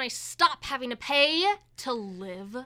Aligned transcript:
I 0.00 0.08
stop 0.08 0.64
having 0.64 0.90
to 0.90 0.96
pay 0.96 1.44
to 1.78 1.92
live? 1.92 2.56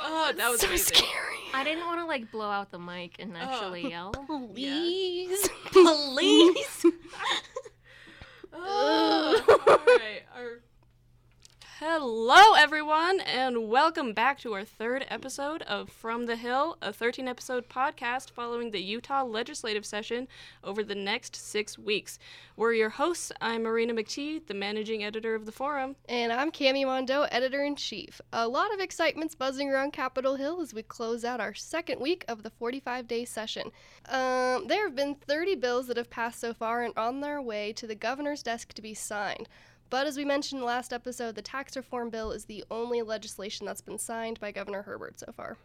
Oh, 0.00 0.32
that 0.36 0.50
was 0.50 0.60
so 0.60 0.68
amazing. 0.68 0.96
scary. 0.96 1.36
I 1.54 1.64
didn't 1.64 1.84
want 1.86 2.00
to 2.00 2.06
like 2.06 2.30
blow 2.30 2.50
out 2.50 2.70
the 2.70 2.78
mic 2.78 3.16
and 3.18 3.34
oh. 3.36 3.40
actually 3.40 3.90
yell. 3.90 4.10
Please. 4.54 5.48
Please. 5.72 6.86
Oh, 8.60 9.60
all 9.68 9.76
right. 9.98 10.17
Hello, 11.80 12.54
everyone, 12.54 13.20
and 13.20 13.68
welcome 13.68 14.12
back 14.12 14.40
to 14.40 14.52
our 14.52 14.64
third 14.64 15.06
episode 15.08 15.62
of 15.62 15.88
From 15.88 16.26
the 16.26 16.34
Hill, 16.34 16.76
a 16.82 16.92
13 16.92 17.28
episode 17.28 17.68
podcast 17.68 18.32
following 18.32 18.72
the 18.72 18.82
Utah 18.82 19.22
legislative 19.22 19.86
session 19.86 20.26
over 20.64 20.82
the 20.82 20.96
next 20.96 21.36
six 21.36 21.78
weeks. 21.78 22.18
We're 22.56 22.72
your 22.72 22.88
hosts. 22.88 23.30
I'm 23.40 23.62
Marina 23.62 23.94
McTee, 23.94 24.44
the 24.44 24.54
managing 24.54 25.04
editor 25.04 25.36
of 25.36 25.46
the 25.46 25.52
forum. 25.52 25.94
And 26.08 26.32
I'm 26.32 26.50
Cami 26.50 26.84
Mondo, 26.84 27.28
editor 27.30 27.62
in 27.62 27.76
chief. 27.76 28.20
A 28.32 28.48
lot 28.48 28.74
of 28.74 28.80
excitement's 28.80 29.36
buzzing 29.36 29.70
around 29.70 29.92
Capitol 29.92 30.34
Hill 30.34 30.60
as 30.60 30.74
we 30.74 30.82
close 30.82 31.24
out 31.24 31.40
our 31.40 31.54
second 31.54 32.00
week 32.00 32.24
of 32.26 32.42
the 32.42 32.50
45 32.50 33.06
day 33.06 33.24
session. 33.24 33.70
Um, 34.08 34.66
there 34.66 34.82
have 34.82 34.96
been 34.96 35.14
30 35.14 35.54
bills 35.54 35.86
that 35.86 35.96
have 35.96 36.10
passed 36.10 36.40
so 36.40 36.52
far 36.52 36.82
and 36.82 36.92
on 36.98 37.20
their 37.20 37.40
way 37.40 37.72
to 37.74 37.86
the 37.86 37.94
governor's 37.94 38.42
desk 38.42 38.72
to 38.72 38.82
be 38.82 38.94
signed. 38.94 39.48
But 39.90 40.06
as 40.06 40.18
we 40.18 40.24
mentioned 40.24 40.62
last 40.62 40.92
episode, 40.92 41.34
the 41.34 41.42
tax 41.42 41.76
reform 41.76 42.10
bill 42.10 42.30
is 42.30 42.44
the 42.44 42.64
only 42.70 43.00
legislation 43.00 43.64
that's 43.64 43.80
been 43.80 43.98
signed 43.98 44.38
by 44.38 44.52
Governor 44.52 44.82
Herbert 44.82 45.18
so 45.18 45.32
far. 45.32 45.56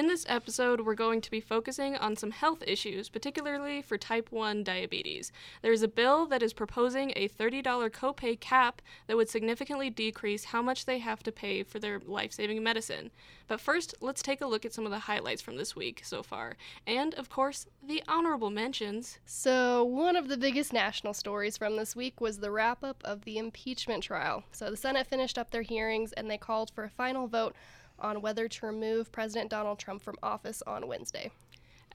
In 0.00 0.06
this 0.06 0.24
episode, 0.30 0.80
we're 0.80 0.94
going 0.94 1.20
to 1.20 1.30
be 1.30 1.42
focusing 1.42 1.94
on 1.94 2.16
some 2.16 2.30
health 2.30 2.62
issues, 2.66 3.10
particularly 3.10 3.82
for 3.82 3.98
type 3.98 4.32
1 4.32 4.64
diabetes. 4.64 5.30
There's 5.60 5.82
a 5.82 5.88
bill 5.88 6.24
that 6.28 6.42
is 6.42 6.54
proposing 6.54 7.12
a 7.16 7.28
$30 7.28 7.62
copay 7.90 8.40
cap 8.40 8.80
that 9.06 9.18
would 9.18 9.28
significantly 9.28 9.90
decrease 9.90 10.44
how 10.44 10.62
much 10.62 10.86
they 10.86 11.00
have 11.00 11.22
to 11.24 11.30
pay 11.30 11.62
for 11.64 11.78
their 11.78 12.00
life 12.06 12.32
saving 12.32 12.62
medicine. 12.62 13.10
But 13.46 13.60
first, 13.60 13.94
let's 14.00 14.22
take 14.22 14.40
a 14.40 14.46
look 14.46 14.64
at 14.64 14.72
some 14.72 14.86
of 14.86 14.90
the 14.90 15.00
highlights 15.00 15.42
from 15.42 15.58
this 15.58 15.76
week 15.76 16.00
so 16.02 16.22
far, 16.22 16.56
and 16.86 17.12
of 17.16 17.28
course, 17.28 17.66
the 17.86 18.02
honorable 18.08 18.48
mentions. 18.48 19.18
So, 19.26 19.84
one 19.84 20.16
of 20.16 20.28
the 20.28 20.38
biggest 20.38 20.72
national 20.72 21.12
stories 21.12 21.58
from 21.58 21.76
this 21.76 21.94
week 21.94 22.22
was 22.22 22.38
the 22.38 22.50
wrap 22.50 22.82
up 22.82 23.02
of 23.04 23.26
the 23.26 23.36
impeachment 23.36 24.02
trial. 24.02 24.44
So, 24.50 24.70
the 24.70 24.78
Senate 24.78 25.08
finished 25.08 25.36
up 25.36 25.50
their 25.50 25.60
hearings 25.60 26.14
and 26.14 26.30
they 26.30 26.38
called 26.38 26.70
for 26.70 26.84
a 26.84 26.90
final 26.90 27.26
vote 27.26 27.54
on 28.00 28.20
whether 28.20 28.48
to 28.48 28.66
remove 28.66 29.12
President 29.12 29.50
Donald 29.50 29.78
Trump 29.78 30.02
from 30.02 30.16
office 30.22 30.62
on 30.66 30.88
Wednesday. 30.88 31.30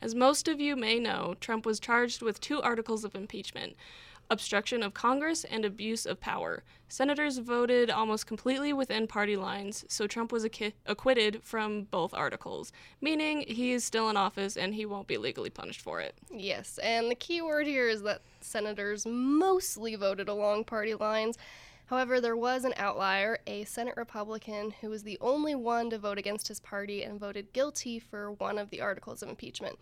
As 0.02 0.14
most 0.14 0.48
of 0.48 0.60
you 0.60 0.76
may 0.76 1.00
know, 1.00 1.36
Trump 1.40 1.66
was 1.66 1.80
charged 1.80 2.22
with 2.22 2.42
two 2.42 2.62
articles 2.62 3.04
of 3.04 3.16
impeachment 3.16 3.76
obstruction 4.30 4.82
of 4.82 4.94
Congress 4.94 5.44
and 5.44 5.66
abuse 5.66 6.06
of 6.06 6.20
power. 6.20 6.64
Senators 6.88 7.38
voted 7.38 7.90
almost 7.90 8.28
completely 8.28 8.74
within 8.74 9.08
party 9.08 9.36
lines, 9.36 9.86
so 9.88 10.08
Trump 10.08 10.32
was 10.32 10.44
acqui- 10.46 10.74
acquitted 10.86 11.42
from 11.44 11.84
both 11.84 12.14
articles, 12.14 12.72
meaning 13.02 13.44
he 13.48 13.72
is 13.72 13.84
still 13.84 14.10
in 14.10 14.18
office 14.18 14.56
and 14.56 14.74
he 14.74 14.86
won't 14.86 15.08
be 15.08 15.18
legally 15.18 15.50
punished 15.50 15.82
for 15.82 16.00
it. 16.02 16.16
Yes, 16.32 16.78
and 16.80 17.10
the 17.10 17.16
key 17.16 17.42
word 17.42 17.68
here 17.68 17.88
is 17.88 18.02
that 18.04 18.22
senators 18.42 19.06
mostly 19.06 19.96
voted 19.96 20.30
along 20.30 20.64
party 20.66 20.94
lines. 20.94 21.38
However, 21.88 22.20
there 22.20 22.36
was 22.36 22.66
an 22.66 22.74
outlier, 22.78 23.40
a 23.46 23.64
Senate 23.66 23.96
Republican, 23.96 24.72
who 24.82 24.90
was 24.90 25.04
the 25.04 25.20
only 25.22 25.54
one 25.54 25.92
to 25.92 26.00
vote 26.00 26.18
against 26.18 26.48
his 26.48 26.60
party 26.60 27.04
and 27.04 27.20
voted 27.20 27.54
guilty 27.54 28.00
for 28.00 28.32
one 28.32 28.58
of 28.58 28.72
the 28.72 28.82
articles 28.82 29.22
of 29.22 29.30
impeachment. 29.30 29.78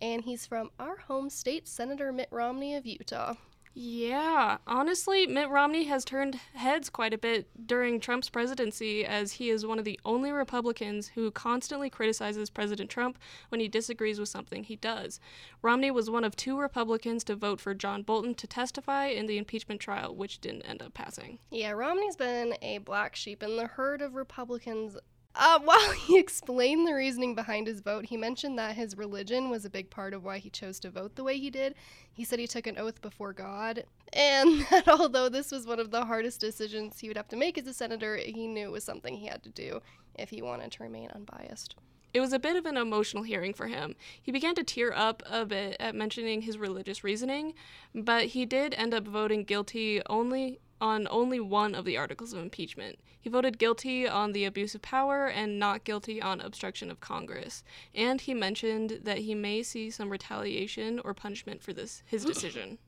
And 0.00 0.22
he's 0.22 0.46
from 0.46 0.70
our 0.78 0.98
home 0.98 1.30
state, 1.30 1.66
Senator 1.66 2.12
Mitt 2.12 2.28
Romney 2.30 2.74
of 2.74 2.86
Utah. 2.86 3.34
Yeah, 3.80 4.58
honestly, 4.66 5.28
Mitt 5.28 5.50
Romney 5.50 5.84
has 5.84 6.04
turned 6.04 6.34
heads 6.54 6.90
quite 6.90 7.14
a 7.14 7.18
bit 7.18 7.46
during 7.64 8.00
Trump's 8.00 8.28
presidency, 8.28 9.04
as 9.04 9.34
he 9.34 9.50
is 9.50 9.64
one 9.64 9.78
of 9.78 9.84
the 9.84 10.00
only 10.04 10.32
Republicans 10.32 11.12
who 11.14 11.30
constantly 11.30 11.88
criticizes 11.88 12.50
President 12.50 12.90
Trump 12.90 13.20
when 13.50 13.60
he 13.60 13.68
disagrees 13.68 14.18
with 14.18 14.28
something 14.28 14.64
he 14.64 14.74
does. 14.74 15.20
Romney 15.62 15.92
was 15.92 16.10
one 16.10 16.24
of 16.24 16.34
two 16.34 16.58
Republicans 16.58 17.22
to 17.22 17.36
vote 17.36 17.60
for 17.60 17.72
John 17.72 18.02
Bolton 18.02 18.34
to 18.34 18.48
testify 18.48 19.06
in 19.06 19.26
the 19.26 19.38
impeachment 19.38 19.80
trial, 19.80 20.12
which 20.12 20.40
didn't 20.40 20.62
end 20.62 20.82
up 20.82 20.94
passing. 20.94 21.38
Yeah, 21.52 21.70
Romney's 21.70 22.16
been 22.16 22.56
a 22.60 22.78
black 22.78 23.14
sheep 23.14 23.44
in 23.44 23.56
the 23.56 23.68
herd 23.68 24.02
of 24.02 24.16
Republicans. 24.16 24.96
Uh, 25.38 25.60
while 25.64 25.92
he 25.92 26.18
explained 26.18 26.86
the 26.86 26.92
reasoning 26.92 27.34
behind 27.34 27.66
his 27.66 27.80
vote, 27.80 28.06
he 28.06 28.16
mentioned 28.16 28.58
that 28.58 28.74
his 28.74 28.98
religion 28.98 29.48
was 29.48 29.64
a 29.64 29.70
big 29.70 29.88
part 29.88 30.12
of 30.12 30.24
why 30.24 30.38
he 30.38 30.50
chose 30.50 30.80
to 30.80 30.90
vote 30.90 31.14
the 31.14 31.24
way 31.24 31.38
he 31.38 31.48
did. 31.48 31.74
He 32.12 32.24
said 32.24 32.40
he 32.40 32.46
took 32.46 32.66
an 32.66 32.78
oath 32.78 33.00
before 33.00 33.32
God, 33.32 33.84
and 34.12 34.66
that 34.70 34.88
although 34.88 35.28
this 35.28 35.52
was 35.52 35.66
one 35.66 35.80
of 35.80 35.90
the 35.90 36.04
hardest 36.04 36.40
decisions 36.40 36.98
he 36.98 37.08
would 37.08 37.16
have 37.16 37.28
to 37.28 37.36
make 37.36 37.56
as 37.56 37.66
a 37.66 37.72
senator, 37.72 38.16
he 38.16 38.46
knew 38.46 38.68
it 38.68 38.72
was 38.72 38.84
something 38.84 39.14
he 39.14 39.26
had 39.26 39.42
to 39.44 39.50
do 39.50 39.80
if 40.18 40.30
he 40.30 40.42
wanted 40.42 40.72
to 40.72 40.82
remain 40.82 41.10
unbiased. 41.14 41.76
It 42.14 42.20
was 42.20 42.32
a 42.32 42.38
bit 42.38 42.56
of 42.56 42.64
an 42.64 42.78
emotional 42.78 43.22
hearing 43.22 43.52
for 43.52 43.66
him. 43.66 43.94
He 44.20 44.32
began 44.32 44.54
to 44.54 44.64
tear 44.64 44.92
up 44.94 45.22
a 45.30 45.44
bit 45.44 45.76
at 45.78 45.94
mentioning 45.94 46.42
his 46.42 46.56
religious 46.56 47.04
reasoning, 47.04 47.52
but 47.94 48.26
he 48.26 48.46
did 48.46 48.74
end 48.74 48.94
up 48.94 49.06
voting 49.06 49.44
guilty 49.44 50.00
only 50.06 50.58
on 50.80 51.08
only 51.10 51.40
one 51.40 51.74
of 51.74 51.84
the 51.84 51.96
articles 51.96 52.32
of 52.32 52.40
impeachment. 52.40 52.98
He 53.20 53.30
voted 53.30 53.58
guilty 53.58 54.08
on 54.08 54.32
the 54.32 54.44
abuse 54.44 54.74
of 54.74 54.82
power 54.82 55.26
and 55.26 55.58
not 55.58 55.84
guilty 55.84 56.22
on 56.22 56.40
obstruction 56.40 56.90
of 56.90 57.00
Congress. 57.00 57.62
And 57.94 58.20
he 58.20 58.34
mentioned 58.34 59.00
that 59.02 59.18
he 59.18 59.34
may 59.34 59.62
see 59.62 59.90
some 59.90 60.10
retaliation 60.10 61.00
or 61.00 61.14
punishment 61.14 61.62
for 61.62 61.72
this 61.72 62.02
his 62.06 62.24
decision. 62.24 62.78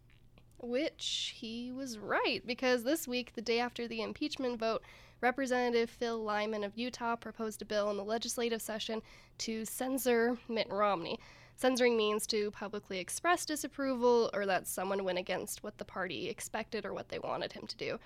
Which 0.59 1.34
he 1.37 1.73
was 1.73 1.99
right, 1.99 2.47
because 2.47 2.84
this 2.84 3.09
week, 3.09 3.33
the 3.34 3.41
day 3.41 3.61
after 3.61 3.89
the 3.89 4.03
impeachment 4.03 4.59
vote, 4.59 4.83
Representative 5.21 5.91
Phil 5.91 6.22
Lyman 6.22 6.65
of 6.65 6.77
Utah 6.77 7.17
proposed 7.17 7.62
a 7.62 7.65
bill 7.65 7.91
in 7.91 7.97
the 7.97 8.05
legislative 8.05 8.62
session 8.62 9.03
to 9.39 9.65
censor 9.65 10.39
Mitt 10.49 10.69
Romney. 10.71 11.19
Censoring 11.60 11.94
means 11.94 12.26
to 12.26 12.50
publicly 12.53 12.98
express 12.98 13.44
disapproval 13.44 14.31
or 14.32 14.47
that 14.47 14.66
someone 14.66 15.04
went 15.04 15.19
against 15.19 15.62
what 15.62 15.76
the 15.76 15.84
party 15.84 16.26
expected 16.26 16.87
or 16.87 16.94
what 16.94 17.10
they 17.10 17.19
wanted 17.19 17.53
him 17.53 17.66
to 17.66 17.76
do. 17.76 17.98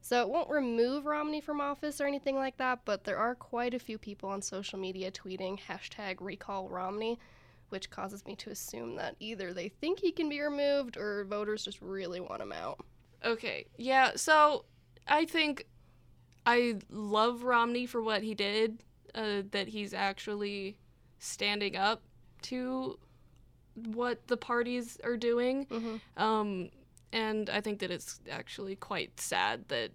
So 0.00 0.20
it 0.20 0.28
won't 0.28 0.48
remove 0.48 1.06
Romney 1.06 1.40
from 1.40 1.60
office 1.60 2.00
or 2.00 2.06
anything 2.06 2.36
like 2.36 2.56
that, 2.58 2.84
but 2.84 3.02
there 3.02 3.18
are 3.18 3.34
quite 3.34 3.74
a 3.74 3.80
few 3.80 3.98
people 3.98 4.28
on 4.28 4.40
social 4.40 4.78
media 4.78 5.10
tweeting 5.10 5.58
hashtag 5.58 6.18
recall 6.20 6.68
Romney, 6.68 7.18
which 7.70 7.90
causes 7.90 8.24
me 8.26 8.36
to 8.36 8.50
assume 8.50 8.94
that 8.94 9.16
either 9.18 9.52
they 9.52 9.70
think 9.70 9.98
he 9.98 10.12
can 10.12 10.28
be 10.28 10.40
removed 10.40 10.96
or 10.96 11.24
voters 11.24 11.64
just 11.64 11.82
really 11.82 12.20
want 12.20 12.40
him 12.40 12.52
out. 12.52 12.78
Okay, 13.24 13.66
yeah, 13.76 14.12
so 14.14 14.66
I 15.08 15.24
think 15.24 15.66
I 16.46 16.76
love 16.88 17.42
Romney 17.42 17.86
for 17.86 18.00
what 18.00 18.22
he 18.22 18.36
did, 18.36 18.84
uh, 19.16 19.42
that 19.50 19.66
he's 19.66 19.92
actually 19.92 20.78
standing 21.18 21.74
up 21.74 22.04
to 22.42 22.98
what 23.74 24.26
the 24.26 24.36
parties 24.36 24.98
are 25.04 25.16
doing. 25.16 25.66
Mm-hmm. 25.66 26.22
Um, 26.22 26.70
and 27.12 27.48
I 27.50 27.60
think 27.60 27.78
that 27.80 27.90
it's 27.90 28.20
actually 28.30 28.76
quite 28.76 29.18
sad 29.20 29.66
that 29.68 29.90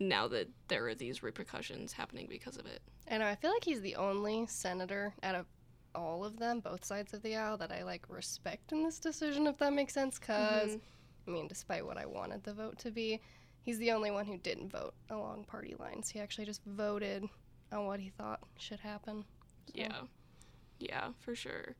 now 0.00 0.28
that 0.28 0.48
there 0.68 0.86
are 0.88 0.94
these 0.94 1.22
repercussions 1.22 1.92
happening 1.92 2.26
because 2.28 2.56
of 2.56 2.66
it. 2.66 2.80
I 3.10 3.18
know, 3.18 3.26
I 3.26 3.34
feel 3.34 3.50
like 3.50 3.64
he's 3.64 3.80
the 3.82 3.96
only 3.96 4.46
senator 4.46 5.14
out 5.22 5.34
of 5.34 5.46
all 5.94 6.24
of 6.24 6.38
them, 6.38 6.60
both 6.60 6.84
sides 6.84 7.12
of 7.14 7.22
the 7.22 7.36
aisle, 7.36 7.56
that 7.58 7.70
I 7.70 7.82
like 7.84 8.06
respect 8.08 8.72
in 8.72 8.82
this 8.82 8.98
decision, 8.98 9.46
if 9.46 9.58
that 9.58 9.72
makes 9.72 9.92
sense. 9.94 10.18
because 10.18 10.76
Mhm. 10.76 10.80
I 11.26 11.30
mean, 11.30 11.48
despite 11.48 11.86
what 11.86 11.96
I 11.96 12.06
wanted 12.06 12.42
the 12.44 12.52
vote 12.54 12.78
to 12.80 12.90
be, 12.90 13.20
he's 13.62 13.78
the 13.78 13.92
only 13.92 14.10
one 14.10 14.26
who 14.26 14.36
didn't 14.38 14.70
vote 14.70 14.94
along 15.10 15.44
party 15.44 15.74
lines. 15.78 16.10
He 16.10 16.18
actually 16.20 16.44
just 16.46 16.62
voted 16.64 17.24
on 17.72 17.86
what 17.86 18.00
he 18.00 18.10
thought 18.10 18.40
should 18.58 18.80
happen. 18.80 19.24
So- 19.66 19.72
Yeah. 19.74 20.02
Yeah, 20.88 21.08
for 21.18 21.34
sure. 21.34 21.74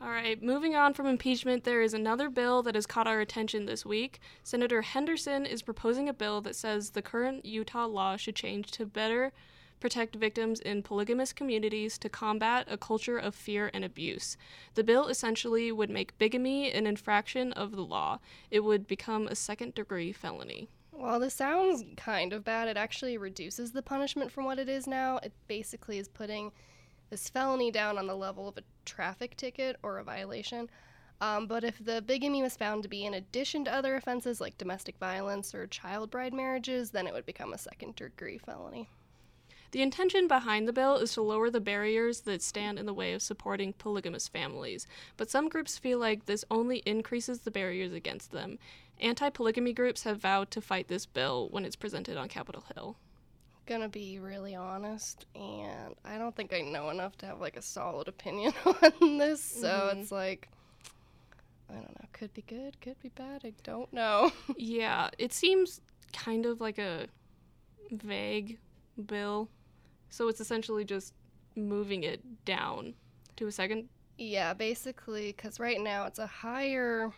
All 0.00 0.10
right, 0.10 0.42
moving 0.42 0.74
on 0.74 0.92
from 0.92 1.06
impeachment, 1.06 1.64
there 1.64 1.80
is 1.80 1.94
another 1.94 2.28
bill 2.28 2.62
that 2.64 2.74
has 2.74 2.84
caught 2.84 3.06
our 3.06 3.20
attention 3.20 3.64
this 3.64 3.86
week. 3.86 4.20
Senator 4.42 4.82
Henderson 4.82 5.46
is 5.46 5.62
proposing 5.62 6.08
a 6.08 6.12
bill 6.12 6.40
that 6.42 6.56
says 6.56 6.90
the 6.90 7.00
current 7.00 7.46
Utah 7.46 7.86
law 7.86 8.16
should 8.16 8.34
change 8.34 8.70
to 8.72 8.86
better 8.86 9.32
protect 9.80 10.16
victims 10.16 10.60
in 10.60 10.82
polygamous 10.82 11.32
communities 11.32 11.98
to 11.98 12.08
combat 12.08 12.66
a 12.70 12.76
culture 12.76 13.18
of 13.18 13.34
fear 13.34 13.70
and 13.74 13.84
abuse. 13.84 14.36
The 14.74 14.84
bill 14.84 15.08
essentially 15.08 15.70
would 15.70 15.90
make 15.90 16.16
bigamy 16.18 16.72
an 16.72 16.86
infraction 16.86 17.52
of 17.52 17.72
the 17.72 17.84
law. 17.84 18.18
It 18.50 18.60
would 18.60 18.86
become 18.86 19.28
a 19.28 19.36
second 19.36 19.74
degree 19.74 20.10
felony. 20.12 20.68
While 20.90 21.20
this 21.20 21.34
sounds 21.34 21.84
kind 21.96 22.32
of 22.32 22.44
bad, 22.44 22.68
it 22.68 22.76
actually 22.76 23.18
reduces 23.18 23.72
the 23.72 23.82
punishment 23.82 24.30
from 24.30 24.44
what 24.44 24.58
it 24.58 24.68
is 24.68 24.86
now. 24.86 25.18
It 25.18 25.32
basically 25.48 25.98
is 25.98 26.08
putting 26.08 26.52
this 27.14 27.28
felony 27.28 27.70
down 27.70 27.96
on 27.96 28.08
the 28.08 28.16
level 28.16 28.48
of 28.48 28.58
a 28.58 28.62
traffic 28.84 29.36
ticket 29.36 29.76
or 29.84 29.98
a 29.98 30.02
violation. 30.02 30.68
Um, 31.20 31.46
but 31.46 31.62
if 31.62 31.78
the 31.78 32.02
bigamy 32.02 32.42
was 32.42 32.56
found 32.56 32.82
to 32.82 32.88
be 32.88 33.06
in 33.06 33.14
addition 33.14 33.64
to 33.66 33.72
other 33.72 33.94
offenses 33.94 34.40
like 34.40 34.58
domestic 34.58 34.98
violence 34.98 35.54
or 35.54 35.68
child 35.68 36.10
bride 36.10 36.34
marriages, 36.34 36.90
then 36.90 37.06
it 37.06 37.14
would 37.14 37.24
become 37.24 37.52
a 37.52 37.58
second 37.58 37.94
degree 37.94 38.36
felony. 38.36 38.88
The 39.70 39.82
intention 39.82 40.26
behind 40.26 40.66
the 40.66 40.72
bill 40.72 40.96
is 40.96 41.12
to 41.12 41.22
lower 41.22 41.50
the 41.50 41.60
barriers 41.60 42.22
that 42.22 42.42
stand 42.42 42.80
in 42.80 42.86
the 42.86 42.92
way 42.92 43.12
of 43.12 43.22
supporting 43.22 43.74
polygamous 43.74 44.26
families, 44.26 44.88
but 45.16 45.30
some 45.30 45.48
groups 45.48 45.78
feel 45.78 46.00
like 46.00 46.26
this 46.26 46.44
only 46.50 46.78
increases 46.78 47.42
the 47.42 47.52
barriers 47.52 47.92
against 47.92 48.32
them. 48.32 48.58
Anti 49.00 49.30
polygamy 49.30 49.72
groups 49.72 50.02
have 50.02 50.18
vowed 50.18 50.50
to 50.50 50.60
fight 50.60 50.88
this 50.88 51.06
bill 51.06 51.46
when 51.52 51.64
it's 51.64 51.76
presented 51.76 52.16
on 52.16 52.28
Capitol 52.28 52.64
Hill. 52.74 52.96
Gonna 53.66 53.88
be 53.88 54.18
really 54.18 54.54
honest, 54.54 55.24
and 55.34 55.94
I 56.04 56.18
don't 56.18 56.36
think 56.36 56.52
I 56.52 56.60
know 56.60 56.90
enough 56.90 57.16
to 57.18 57.26
have 57.26 57.40
like 57.40 57.56
a 57.56 57.62
solid 57.62 58.08
opinion 58.08 58.52
on 59.00 59.18
this, 59.18 59.42
so 59.42 59.68
Mhm. 59.94 60.00
it's 60.02 60.12
like. 60.12 60.48
I 61.70 61.74
don't 61.74 61.88
know. 61.98 62.06
Could 62.12 62.34
be 62.34 62.42
good, 62.42 62.78
could 62.82 63.00
be 63.00 63.08
bad. 63.08 63.40
I 63.44 63.54
don't 63.62 63.90
know. 63.92 64.30
Yeah, 64.58 65.08
it 65.18 65.32
seems 65.32 65.80
kind 66.12 66.44
of 66.44 66.60
like 66.60 66.78
a 66.78 67.06
vague 67.90 68.58
bill. 69.06 69.48
So 70.10 70.28
it's 70.28 70.40
essentially 70.42 70.84
just 70.84 71.14
moving 71.56 72.04
it 72.04 72.20
down 72.44 72.92
to 73.36 73.46
a 73.46 73.52
second. 73.52 73.88
Yeah, 74.18 74.52
basically, 74.52 75.28
because 75.32 75.58
right 75.58 75.80
now 75.80 76.04
it's 76.04 76.18
a 76.18 76.26
higher 76.26 77.10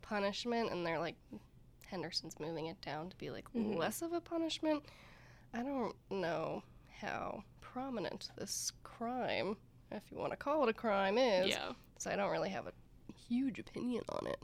punishment, 0.00 0.72
and 0.72 0.84
they're 0.86 0.98
like, 0.98 1.16
Henderson's 1.86 2.40
moving 2.40 2.66
it 2.66 2.80
down 2.80 3.10
to 3.10 3.16
be 3.16 3.30
like 3.30 3.44
Mhm. 3.52 3.76
less 3.76 4.00
of 4.02 4.12
a 4.14 4.20
punishment. 4.22 4.84
I 5.56 5.62
don't 5.62 5.94
know 6.10 6.62
how 7.00 7.42
prominent 7.60 8.28
this 8.36 8.72
crime, 8.82 9.56
if 9.90 10.02
you 10.10 10.18
want 10.18 10.32
to 10.32 10.36
call 10.36 10.62
it 10.64 10.68
a 10.68 10.74
crime, 10.74 11.16
is. 11.16 11.48
Yeah. 11.48 11.72
So 11.98 12.10
I 12.10 12.16
don't 12.16 12.30
really 12.30 12.50
have 12.50 12.66
a 12.66 12.72
huge 13.28 13.58
opinion 13.58 14.02
on 14.08 14.26
it. 14.26 14.38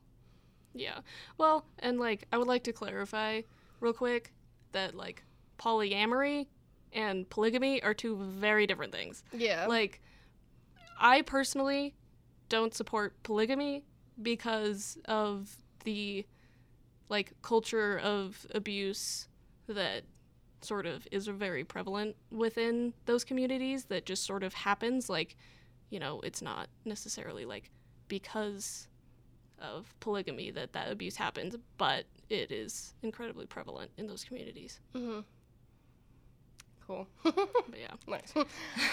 Yeah. 0.74 1.00
Well, 1.36 1.66
and 1.80 1.98
like 1.98 2.26
I 2.32 2.38
would 2.38 2.48
like 2.48 2.64
to 2.64 2.72
clarify 2.72 3.42
real 3.80 3.92
quick 3.92 4.32
that 4.72 4.94
like 4.94 5.22
polyamory 5.58 6.46
and 6.92 7.28
polygamy 7.28 7.82
are 7.82 7.94
two 7.94 8.16
very 8.16 8.66
different 8.66 8.92
things. 8.92 9.22
Yeah. 9.32 9.66
Like 9.66 10.00
I 10.98 11.22
personally 11.22 11.94
don't 12.48 12.74
support 12.74 13.22
polygamy 13.22 13.84
because 14.20 14.96
of 15.06 15.56
the 15.84 16.26
like 17.08 17.32
culture 17.42 17.98
of 17.98 18.46
abuse 18.54 19.28
that 19.68 20.04
sort 20.64 20.86
of 20.86 21.06
is 21.10 21.26
very 21.26 21.64
prevalent 21.64 22.16
within 22.30 22.92
those 23.06 23.24
communities 23.24 23.84
that 23.86 24.06
just 24.06 24.24
sort 24.24 24.42
of 24.42 24.54
happens 24.54 25.08
like 25.10 25.36
you 25.90 25.98
know 26.00 26.20
it's 26.22 26.42
not 26.42 26.68
necessarily 26.84 27.44
like 27.44 27.70
because 28.08 28.88
of 29.58 29.94
polygamy 30.00 30.50
that 30.50 30.72
that 30.72 30.90
abuse 30.90 31.16
happens 31.16 31.54
but 31.78 32.04
it 32.30 32.50
is 32.50 32.94
incredibly 33.02 33.46
prevalent 33.46 33.90
in 33.96 34.06
those 34.06 34.24
communities 34.24 34.80
Mm-hmm. 34.94 35.20
Cool. 36.86 37.06
but 37.22 37.78
yeah 37.78 37.94
nice. 38.08 38.34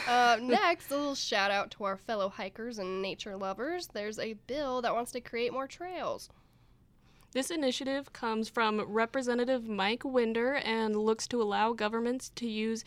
uh, 0.07 0.37
next, 0.41 0.91
a 0.91 0.95
little 0.95 1.15
shout 1.15 1.49
out 1.51 1.71
to 1.71 1.83
our 1.85 1.97
fellow 1.97 2.29
hikers 2.29 2.77
and 2.77 3.01
nature 3.01 3.35
lovers. 3.35 3.87
There's 3.87 4.19
a 4.19 4.33
bill 4.45 4.81
that 4.83 4.93
wants 4.93 5.11
to 5.13 5.21
create 5.21 5.51
more 5.51 5.67
trails. 5.67 6.29
This 7.31 7.51
initiative 7.51 8.11
comes 8.11 8.49
from 8.49 8.81
Representative 8.81 9.67
Mike 9.67 10.03
Winder 10.03 10.55
and 10.55 10.95
looks 10.95 11.27
to 11.27 11.41
allow 11.41 11.73
governments 11.73 12.31
to 12.35 12.47
use 12.47 12.83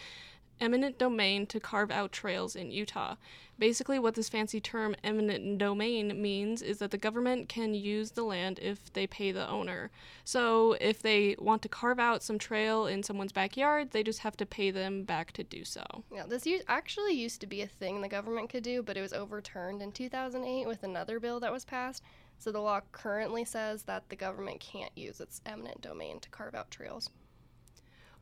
eminent 0.61 0.99
domain 0.99 1.47
to 1.47 1.61
carve 1.61 1.91
out 1.91 2.12
trails 2.12 2.56
in 2.56 2.71
Utah. 2.71 3.17
Basically, 3.59 3.99
what 4.00 4.15
this 4.15 4.29
fancy 4.29 4.61
term 4.61 4.97
eminent 5.05 5.59
domain 5.59 6.21
means 6.21 6.62
is 6.62 6.79
that 6.79 6.91
the 6.91 6.99
government 6.99 7.49
can 7.49 7.75
use 7.75 8.12
the 8.12 8.25
land 8.25 8.59
if 8.61 8.93
they 8.93 9.06
pay 9.06 9.31
the 9.31 9.49
owner. 9.49 9.91
So, 10.25 10.73
if 10.81 11.00
they 11.03 11.37
want 11.39 11.62
to 11.62 11.69
carve 11.69 12.00
out 12.00 12.25
some 12.25 12.39
trail 12.39 12.87
in 12.87 13.05
someone's 13.05 13.33
backyard, 13.33 13.93
they 13.93 14.03
just 14.03 14.21
have 14.21 14.37
to 14.39 14.47
pay 14.47 14.73
them 14.73 15.05
back 15.05 15.31
to 15.33 15.44
do 15.44 15.65
so. 15.65 15.85
Yeah, 16.12 16.25
this 16.27 16.47
u- 16.47 16.62
actually 16.67 17.12
used 17.12 17.41
to 17.43 17.47
be 17.47 17.62
a 17.62 17.67
thing 17.69 18.00
the 18.00 18.09
government 18.09 18.50
could 18.50 18.65
do, 18.65 18.83
but 18.83 18.97
it 18.97 19.03
was 19.03 19.12
overturned 19.12 19.83
in 19.83 19.93
2008 19.93 20.67
with 20.67 20.83
another 20.83 21.21
bill 21.21 21.39
that 21.41 21.53
was 21.53 21.65
passed. 21.65 22.03
So 22.43 22.50
the 22.50 22.59
law 22.59 22.81
currently 22.91 23.44
says 23.44 23.85
that 23.85 24.09
the 24.09 24.17
government 24.17 24.59
can't 24.59 24.91
use 24.97 25.21
its 25.21 25.41
eminent 25.47 25.81
domain 25.81 26.19
to 26.19 26.29
carve 26.31 26.56
out 26.56 26.73
trails. 26.73 27.09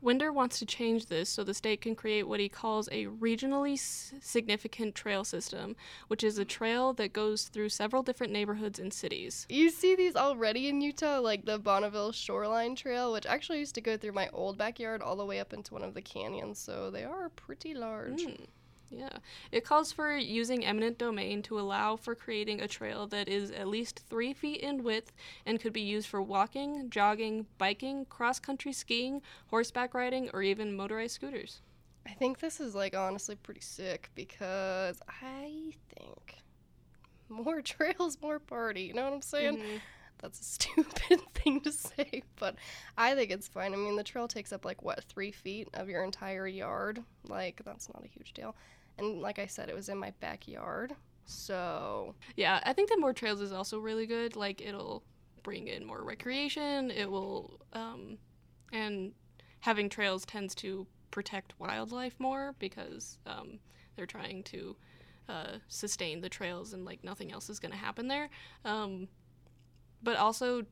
Winder 0.02 0.31
wants 0.31 0.58
to 0.58 0.67
change 0.67 1.06
this 1.06 1.31
so 1.31 1.43
the 1.43 1.55
state 1.55 1.81
can 1.81 1.94
create 1.94 2.28
what 2.28 2.38
he 2.38 2.50
calls 2.50 2.87
a 2.93 3.06
regionally 3.06 3.72
s- 3.75 4.12
significant 4.20 4.94
trail 4.94 5.25
system, 5.25 5.75
which 6.08 6.22
is 6.22 6.37
a 6.37 6.44
trail 6.44 6.93
that 6.93 7.14
goes 7.14 7.44
through 7.44 7.70
several 7.70 8.02
different 8.02 8.31
neighborhoods 8.31 8.78
and 8.78 8.93
cities. 8.93 9.46
You 9.49 9.70
see 9.70 9.96
these 9.96 10.17
already 10.17 10.69
in 10.69 10.82
Utah, 10.82 11.20
like 11.20 11.46
the 11.46 11.58
Bonneville 11.58 12.12
Shoreline 12.12 12.76
Trail, 12.76 13.14
which 13.14 13.25
actually 13.25 13.61
used 13.61 13.75
to 13.76 13.81
go 13.81 13.96
through 13.96 14.12
my 14.12 14.28
old 14.34 14.58
backyard 14.58 15.00
all 15.00 15.17
the 15.17 15.25
way 15.25 15.40
up 15.40 15.55
into 15.55 15.72
one 15.72 15.82
of 15.82 15.94
the 15.94 16.02
canyons, 16.02 16.58
so 16.58 16.90
they 16.90 17.05
are 17.05 17.31
pretty 17.31 17.72
large. 17.72 18.20
Mm, 18.25 18.46
yeah. 18.90 19.19
It 19.52 19.64
calls 19.64 19.92
for 19.92 20.16
using 20.16 20.64
eminent 20.64 20.98
domain 20.98 21.42
to 21.42 21.58
allow 21.60 21.96
for 21.96 22.14
creating 22.14 22.60
a 22.60 22.69
trail 22.69 23.06
that 23.08 23.28
is 23.28 23.50
at 23.50 23.69
least 23.69 24.02
three 24.10 24.32
feet 24.32 24.60
in 24.60 24.82
width 24.82 25.12
and 25.46 25.60
could 25.60 25.72
be 25.72 25.81
used 25.81 26.08
for 26.08 26.20
walking, 26.20 26.90
jogging, 26.90 27.46
biking, 27.56 28.04
cross 28.06 28.38
country 28.40 28.72
skiing, 28.72 29.22
horseback 29.48 29.94
riding, 29.94 30.28
or 30.32 30.42
even 30.42 30.76
motorized 30.76 31.14
scooters. 31.14 31.62
I 32.06 32.10
think 32.12 32.40
this 32.40 32.60
is 32.60 32.75
like 32.75 32.96
honestly 32.96 33.37
pretty 33.37 33.60
sick 33.60 34.10
because 34.14 35.00
I 35.22 35.72
think 35.96 36.36
more 37.28 37.62
trails, 37.62 38.19
more 38.20 38.38
party. 38.38 38.82
You 38.82 38.94
know 38.94 39.04
what 39.04 39.12
I'm 39.12 39.22
saying? 39.22 39.58
Mhm. 39.58 39.81
That's 40.20 40.40
a 40.40 40.44
stupid 40.58 41.20
thing 41.34 41.60
to 41.62 41.72
say, 41.72 42.22
but 42.38 42.56
I 42.98 43.14
think 43.14 43.31
it's 43.31 43.48
fine. 43.48 43.72
I 43.72 43.76
mean, 43.76 43.96
the 43.96 44.02
trail 44.04 44.28
takes 44.28 44.52
up 44.52 44.64
like 44.64 44.82
what 44.82 45.02
three 45.04 45.31
feet 45.31 45.69
of 45.75 45.88
your 45.88 46.04
entire 46.04 46.46
yard. 46.46 47.02
Like 47.26 47.62
that's 47.64 47.88
not 47.88 48.04
a 48.04 48.08
huge 48.08 48.32
deal. 48.34 48.54
And 49.00 49.20
like 49.20 49.38
I 49.38 49.47
said, 49.47 49.69
it 49.69 49.75
was 49.75 49.88
in 49.88 49.99
my 49.99 50.12
backyard, 50.20 50.94
so 51.25 52.14
Yeah, 52.37 52.61
I 52.64 52.73
think 52.73 52.88
that 52.91 52.99
more 52.99 53.12
trails 53.12 53.41
is 53.41 53.52
also 53.52 53.79
really 53.79 54.06
good. 54.06 54.37
Like 54.37 54.61
it'll 54.61 55.02
bring 55.43 55.69
in 55.69 55.85
more 55.85 56.02
recreation. 56.02 56.91
It 56.91 57.11
will, 57.11 57.61
um, 57.73 58.19
and 58.73 59.12
having 59.61 59.88
trails 59.88 60.25
tends 60.25 60.55
to 60.56 60.87
protect 61.11 61.58
wildlife 61.58 62.14
more 62.19 62.55
because 62.58 63.19
um, 63.26 63.58
they're 63.97 64.06
trying 64.06 64.43
to 64.44 64.76
uh, 65.29 65.58
sustain 65.69 66.20
the 66.20 66.29
trails 66.29 66.73
and 66.73 66.85
like 66.85 67.05
nothing 67.05 67.32
else 67.32 67.49
is 67.49 67.61
going 67.61 67.73
to 67.73 67.79
happen 67.79 68.08
there. 68.08 68.29
Um, 68.64 69.08
but 70.03 70.17
also, 70.17 70.64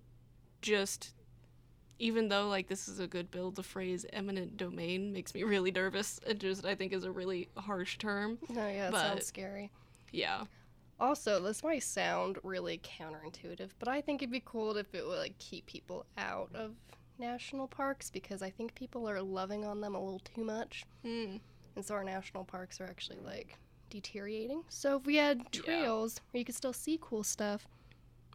just 0.62 1.14
even 1.98 2.28
though 2.28 2.48
like 2.48 2.68
this 2.68 2.88
is 2.88 2.98
a 3.00 3.06
good 3.06 3.30
bill, 3.30 3.50
the 3.50 3.62
phrase 3.62 4.04
"eminent 4.12 4.56
domain" 4.56 5.12
makes 5.12 5.34
me 5.34 5.42
really 5.44 5.70
nervous. 5.70 6.20
It 6.26 6.38
just 6.38 6.64
I 6.64 6.74
think 6.74 6.92
is 6.92 7.04
a 7.04 7.10
really 7.10 7.48
harsh 7.56 7.98
term. 7.98 8.38
no, 8.48 8.66
yeah, 8.68 8.88
it 8.88 8.92
sounds 8.94 9.26
scary. 9.26 9.70
Yeah. 10.12 10.44
Also, 11.00 11.40
this 11.40 11.62
might 11.62 11.82
sound 11.84 12.38
really 12.42 12.78
counterintuitive, 12.78 13.70
but 13.78 13.86
I 13.88 14.00
think 14.00 14.20
it'd 14.20 14.32
be 14.32 14.42
cool 14.44 14.76
if 14.76 14.92
it 14.94 15.06
would 15.06 15.18
like 15.18 15.38
keep 15.38 15.64
people 15.66 16.04
out 16.16 16.50
of 16.54 16.72
national 17.20 17.68
parks 17.68 18.10
because 18.10 18.42
I 18.42 18.50
think 18.50 18.74
people 18.74 19.08
are 19.08 19.22
loving 19.22 19.64
on 19.64 19.80
them 19.80 19.94
a 19.94 20.00
little 20.02 20.18
too 20.20 20.42
much. 20.44 20.84
Mm. 21.04 21.38
And 21.76 21.84
so 21.84 21.94
our 21.94 22.02
national 22.02 22.44
parks 22.44 22.80
are 22.80 22.84
actually 22.86 23.20
like 23.24 23.56
deteriorating. 23.90 24.62
So 24.68 24.96
if 24.96 25.06
we 25.06 25.14
had 25.16 25.38
Yeah. 25.52 25.60
trails 25.62 26.20
where 26.32 26.38
you 26.40 26.44
could 26.44 26.54
still 26.56 26.72
see 26.72 26.98
cool 27.00 27.22
stuff, 27.22 27.68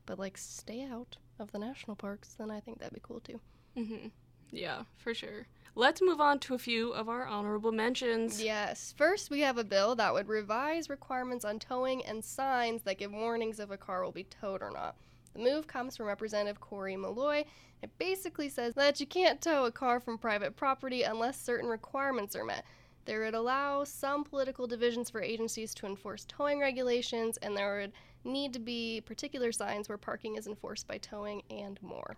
but 0.06 0.18
like 0.18 0.38
stay 0.38 0.84
out 0.84 1.18
of 1.40 1.52
the 1.52 1.60
national 1.60 1.96
parks, 1.98 2.34
then 2.36 2.50
I 2.50 2.60
think 2.62 2.80
that'd 2.80 2.94
be 2.94 3.02
cool 3.04 3.20
too. 3.20 3.42
Hmm 3.76 4.08
Yeah, 4.52 4.84
for 4.98 5.14
sure. 5.14 5.48
Let's 5.76 6.04
move 6.04 6.22
on 6.22 6.38
to 6.40 6.54
a 6.54 6.60
few 6.60 6.92
of 6.92 7.10
our 7.10 7.26
honorable 7.26 7.72
mentions. 7.72 8.42
Yes. 8.42 8.94
First, 8.96 9.32
we 9.32 9.40
have 9.40 9.58
a 9.58 9.64
bill 9.64 9.96
that 9.96 10.14
would 10.14 10.28
revise 10.28 10.88
requirements 10.88 11.44
on 11.44 11.58
towing 11.58 12.06
and 12.06 12.24
signs 12.24 12.84
that 12.84 13.00
give 13.00 13.12
warnings 13.12 13.60
if 13.60 13.72
a 13.72 13.78
car 13.78 14.04
will 14.04 14.12
be 14.12 14.26
towed 14.26 14.62
or 14.62 14.70
not. 14.70 14.96
The 15.34 15.40
move 15.40 15.66
comes 15.66 15.98
from 15.98 16.06
Representative 16.06 16.62
Cory 16.62 16.96
Maloy. 16.96 17.46
It 17.82 17.98
basically 17.98 18.50
says 18.50 18.76
that 18.76 19.00
you 19.00 19.08
can't 19.08 19.42
tow 19.42 19.66
a 19.66 19.72
car 19.72 20.00
from 20.00 20.20
private 20.20 20.56
property 20.56 21.02
unless 21.02 21.42
certain 21.42 21.68
requirements 21.68 22.36
are 22.36 22.46
met. 22.46 22.66
There 23.06 23.22
would 23.22 23.34
allow 23.34 23.84
some 23.84 24.24
political 24.24 24.68
divisions 24.68 25.10
for 25.10 25.22
agencies 25.22 25.74
to 25.76 25.88
enforce 25.88 26.24
towing 26.26 26.60
regulations, 26.60 27.38
and 27.38 27.58
there 27.58 27.80
would 27.80 27.94
need 28.24 28.54
to 28.54 28.60
be 28.60 29.02
particular 29.02 29.52
signs 29.52 29.90
where 29.90 29.98
parking 29.98 30.36
is 30.36 30.46
enforced 30.46 30.88
by 30.88 31.00
towing 31.00 31.42
and 31.50 31.82
more. 31.82 32.16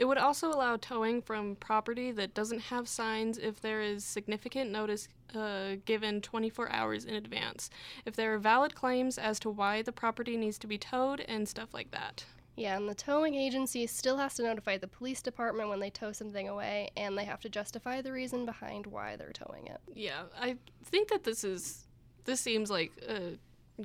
It 0.00 0.08
would 0.08 0.16
also 0.16 0.48
allow 0.48 0.78
towing 0.78 1.20
from 1.20 1.56
property 1.56 2.10
that 2.12 2.32
doesn't 2.32 2.60
have 2.60 2.88
signs 2.88 3.36
if 3.36 3.60
there 3.60 3.82
is 3.82 4.02
significant 4.02 4.70
notice 4.70 5.08
uh, 5.34 5.76
given 5.84 6.22
24 6.22 6.72
hours 6.72 7.04
in 7.04 7.16
advance, 7.16 7.68
if 8.06 8.16
there 8.16 8.32
are 8.32 8.38
valid 8.38 8.74
claims 8.74 9.18
as 9.18 9.38
to 9.40 9.50
why 9.50 9.82
the 9.82 9.92
property 9.92 10.38
needs 10.38 10.56
to 10.60 10.66
be 10.66 10.78
towed, 10.78 11.20
and 11.28 11.46
stuff 11.46 11.74
like 11.74 11.90
that. 11.90 12.24
Yeah, 12.56 12.78
and 12.78 12.88
the 12.88 12.94
towing 12.94 13.34
agency 13.34 13.86
still 13.86 14.16
has 14.16 14.32
to 14.36 14.42
notify 14.42 14.78
the 14.78 14.88
police 14.88 15.20
department 15.20 15.68
when 15.68 15.80
they 15.80 15.90
tow 15.90 16.12
something 16.12 16.48
away, 16.48 16.88
and 16.96 17.16
they 17.18 17.24
have 17.26 17.40
to 17.40 17.50
justify 17.50 18.00
the 18.00 18.10
reason 18.10 18.46
behind 18.46 18.86
why 18.86 19.16
they're 19.16 19.34
towing 19.34 19.66
it. 19.66 19.82
Yeah, 19.94 20.22
I 20.40 20.56
think 20.82 21.10
that 21.10 21.24
this 21.24 21.44
is. 21.44 21.86
This 22.24 22.40
seems 22.40 22.70
like 22.70 22.92
a 23.06 23.38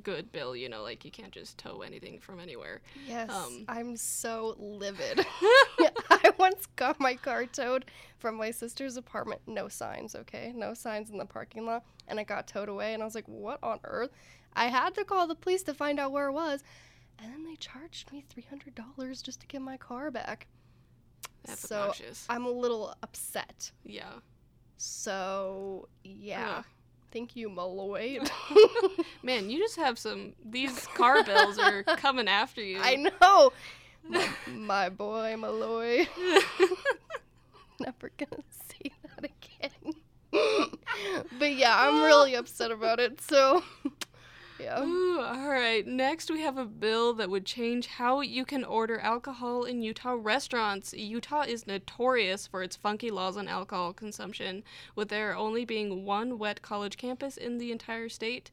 good 0.04 0.32
bill, 0.32 0.56
you 0.56 0.70
know, 0.70 0.84
like 0.84 1.06
you 1.06 1.12
can't 1.12 1.32
just 1.32 1.58
tow 1.58 1.82
anything 1.82 2.20
from 2.20 2.40
anywhere. 2.40 2.82
Yes, 3.08 3.30
Um, 3.30 3.66
I'm 3.68 3.96
so 3.96 4.56
livid. 4.58 5.26
I 6.10 6.32
once 6.38 6.66
got 6.76 7.00
my 7.00 7.16
car 7.16 7.46
towed 7.46 7.86
from 8.18 8.36
my 8.36 8.52
sister's 8.52 8.98
apartment. 8.98 9.42
No 9.48 9.68
signs, 9.68 10.16
okay? 10.16 10.54
No 10.56 10.74
signs 10.74 11.10
in 11.10 11.18
the 11.18 11.26
parking 11.26 11.66
lot. 11.66 11.84
And 12.08 12.20
it 12.20 12.28
got 12.28 12.48
towed 12.48 12.70
away. 12.70 12.94
And 12.94 13.02
I 13.02 13.06
was 13.06 13.16
like, 13.16 13.28
what 13.28 13.60
on 13.64 13.80
earth? 13.84 14.12
I 14.54 14.68
had 14.68 14.96
to 14.96 15.04
call 15.04 15.28
the 15.28 15.36
police 15.36 15.64
to 15.64 15.74
find 15.74 16.00
out 16.00 16.12
where 16.12 16.28
it 16.28 16.34
was. 16.34 16.64
And 17.20 17.32
then 17.32 17.46
they 17.46 17.56
charged 17.56 18.12
me 18.12 18.24
$300 18.36 19.24
just 19.24 19.40
to 19.42 19.48
get 19.48 19.62
my 19.62 19.78
car 19.78 20.12
back. 20.12 20.48
That's 21.46 21.68
so 21.68 21.82
obnoxious. 21.82 22.26
I'm 22.30 22.46
a 22.46 22.52
little 22.52 22.96
upset. 23.04 23.72
yeah. 23.84 24.14
So, 24.78 25.88
yeah. 26.04 26.64
Thank 27.12 27.36
you, 27.38 27.50
Maloy. 27.50 28.20
Man, 29.24 29.50
you 29.50 29.58
just 29.58 29.78
have 29.78 29.98
some. 29.98 30.34
These 30.44 30.86
car 30.88 31.24
bills 31.24 31.58
are 31.58 31.84
coming 31.84 32.28
after 32.28 32.62
you. 32.62 32.80
I 32.82 32.96
know. 32.96 33.54
My, 34.08 34.30
my 34.48 34.90
boy, 34.90 35.36
Maloy. 35.38 36.08
Never 37.80 38.12
gonna 38.18 38.44
say 38.50 38.92
that 39.04 39.26
again. 39.26 39.96
but 41.40 41.54
yeah, 41.54 41.76
I'm 41.78 42.04
really 42.04 42.36
upset 42.36 42.72
about 42.72 43.00
it. 43.00 43.22
So, 43.22 43.64
yeah. 44.60 44.82
Ooh, 44.82 45.20
all 45.20 45.50
right. 45.50 45.86
Next, 45.86 46.30
we 46.32 46.42
have 46.42 46.58
a 46.58 46.66
bill 46.66 47.14
that 47.16 47.30
would 47.30 47.46
change 47.46 47.88
how 47.88 48.22
you 48.22 48.46
can 48.46 48.64
order 48.64 49.00
alcohol 49.00 49.64
in 49.64 49.82
Utah 49.82 50.16
restaurants. 50.18 50.94
Utah 50.94 51.42
is 51.42 51.68
notorious 51.68 52.48
for 52.48 52.64
its 52.64 52.76
funky 52.76 53.12
laws 53.12 53.38
on 53.38 53.48
alcohol 53.48 53.94
consumption, 53.94 54.64
with 54.96 55.10
there 55.10 55.36
only 55.36 55.66
being 55.66 56.06
one 56.06 56.38
wet 56.38 56.62
college 56.62 56.98
campus 56.98 57.38
in 57.38 57.58
the 57.58 57.72
entire 57.72 58.10
state. 58.10 58.52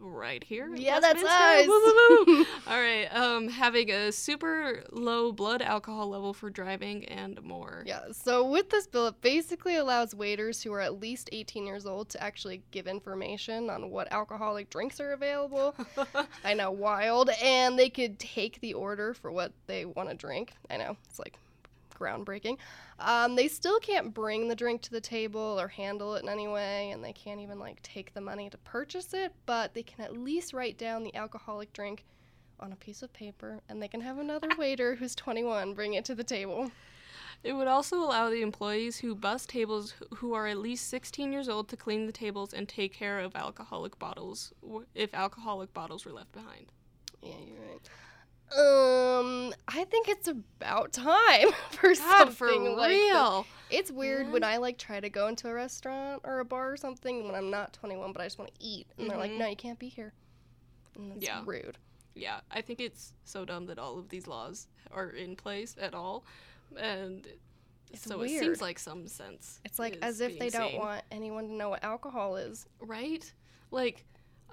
Right 0.00 0.42
here. 0.42 0.70
Yeah, 0.74 1.00
that's 1.00 1.22
us. 1.22 1.68
All 2.66 2.80
right. 2.80 3.06
Um, 3.12 3.48
having 3.48 3.90
a 3.90 4.12
super 4.12 4.82
low 4.90 5.32
blood 5.32 5.62
alcohol 5.62 6.08
level 6.08 6.32
for 6.32 6.50
driving 6.50 7.04
and 7.06 7.42
more. 7.42 7.82
Yeah, 7.86 8.12
so 8.12 8.48
with 8.48 8.70
this 8.70 8.86
bill, 8.86 9.08
it 9.08 9.20
basically 9.20 9.76
allows 9.76 10.14
waiters 10.14 10.62
who 10.62 10.72
are 10.72 10.80
at 10.80 11.00
least 11.00 11.28
18 11.32 11.66
years 11.66 11.86
old 11.86 12.08
to 12.10 12.22
actually 12.22 12.62
give 12.70 12.86
information 12.86 13.70
on 13.70 13.90
what 13.90 14.10
alcoholic 14.12 14.70
drinks 14.70 15.00
are 15.00 15.12
available. 15.12 15.74
I 16.44 16.54
know, 16.54 16.70
wild. 16.70 17.30
And 17.42 17.78
they 17.78 17.90
could 17.90 18.18
take 18.18 18.60
the 18.60 18.74
order 18.74 19.14
for 19.14 19.30
what 19.30 19.52
they 19.66 19.84
want 19.84 20.08
to 20.08 20.14
drink. 20.14 20.54
I 20.70 20.76
know, 20.76 20.96
it's 21.08 21.18
like 21.18 21.38
groundbreaking. 22.02 22.58
Um, 22.98 23.36
they 23.36 23.48
still 23.48 23.78
can't 23.78 24.12
bring 24.12 24.48
the 24.48 24.56
drink 24.56 24.82
to 24.82 24.90
the 24.90 25.00
table 25.00 25.60
or 25.60 25.68
handle 25.68 26.14
it 26.14 26.22
in 26.22 26.28
any 26.28 26.48
way, 26.48 26.90
and 26.90 27.02
they 27.02 27.12
can't 27.12 27.40
even 27.40 27.58
like 27.58 27.82
take 27.82 28.14
the 28.14 28.20
money 28.20 28.50
to 28.50 28.58
purchase 28.58 29.14
it, 29.14 29.32
but 29.46 29.74
they 29.74 29.82
can 29.82 30.04
at 30.04 30.16
least 30.16 30.52
write 30.52 30.78
down 30.78 31.02
the 31.02 31.14
alcoholic 31.14 31.72
drink 31.72 32.04
on 32.60 32.72
a 32.72 32.76
piece 32.76 33.02
of 33.02 33.12
paper, 33.12 33.60
and 33.68 33.82
they 33.82 33.88
can 33.88 34.00
have 34.00 34.18
another 34.18 34.48
waiter 34.58 34.94
who's 34.94 35.14
21 35.14 35.74
bring 35.74 35.94
it 35.94 36.04
to 36.04 36.14
the 36.14 36.24
table. 36.24 36.70
It 37.42 37.54
would 37.54 37.66
also 37.66 37.96
allow 37.96 38.30
the 38.30 38.42
employees 38.42 38.98
who 38.98 39.16
bus 39.16 39.46
tables 39.46 39.94
who 40.16 40.32
are 40.32 40.46
at 40.46 40.58
least 40.58 40.88
16 40.88 41.32
years 41.32 41.48
old 41.48 41.68
to 41.70 41.76
clean 41.76 42.06
the 42.06 42.12
tables 42.12 42.54
and 42.54 42.68
take 42.68 42.94
care 42.94 43.18
of 43.18 43.34
alcoholic 43.34 43.98
bottles 43.98 44.52
if 44.94 45.12
alcoholic 45.12 45.74
bottles 45.74 46.04
were 46.04 46.12
left 46.12 46.30
behind. 46.32 46.66
Yeah, 47.20 47.34
you're 47.44 47.58
right. 47.58 47.90
Um, 48.58 49.54
I 49.68 49.84
think 49.84 50.08
it's 50.08 50.28
about 50.28 50.92
time 50.92 51.48
for 51.70 51.88
God, 51.94 51.96
something 51.96 52.64
for 52.64 52.70
like 52.76 52.90
this. 52.90 52.98
real. 53.12 53.46
It's 53.70 53.90
weird 53.90 54.30
when 54.30 54.44
I 54.44 54.58
like 54.58 54.76
try 54.78 55.00
to 55.00 55.08
go 55.08 55.28
into 55.28 55.48
a 55.48 55.54
restaurant 55.54 56.20
or 56.24 56.40
a 56.40 56.44
bar 56.44 56.72
or 56.72 56.76
something 56.76 57.24
when 57.26 57.34
I'm 57.34 57.50
not 57.50 57.72
21, 57.72 58.12
but 58.12 58.20
I 58.20 58.26
just 58.26 58.38
want 58.38 58.54
to 58.54 58.62
eat, 58.64 58.86
and 58.98 59.08
they're 59.08 59.16
like, 59.16 59.30
Mhm. 59.30 59.38
"No, 59.38 59.46
you 59.48 59.56
can't 59.56 59.78
be 59.78 59.88
here." 59.88 60.12
And 60.94 61.12
that's 61.12 61.24
Yeah. 61.24 61.42
rude. 61.46 61.78
Yeah, 62.14 62.40
I 62.50 62.60
think 62.60 62.80
it's 62.80 63.14
so 63.24 63.46
dumb 63.46 63.64
that 63.66 63.78
all 63.78 63.98
of 63.98 64.10
these 64.10 64.26
laws 64.26 64.68
are 64.90 65.08
in 65.08 65.34
place 65.36 65.74
at 65.80 65.94
all. 65.94 66.24
And 66.76 67.26
It's 67.90 68.02
so 68.02 68.20
it 68.20 68.28
seems 68.28 68.60
like 68.60 68.78
some 68.78 69.08
sense. 69.08 69.60
It's 69.64 69.78
like 69.78 69.96
as 70.02 70.20
if 70.20 70.38
they 70.38 70.50
don't 70.50 70.74
want 70.76 71.04
anyone 71.10 71.48
to 71.48 71.54
know 71.54 71.70
what 71.70 71.82
alcohol 71.82 72.36
is. 72.36 72.66
Right? 72.80 73.32
Like, 73.70 74.04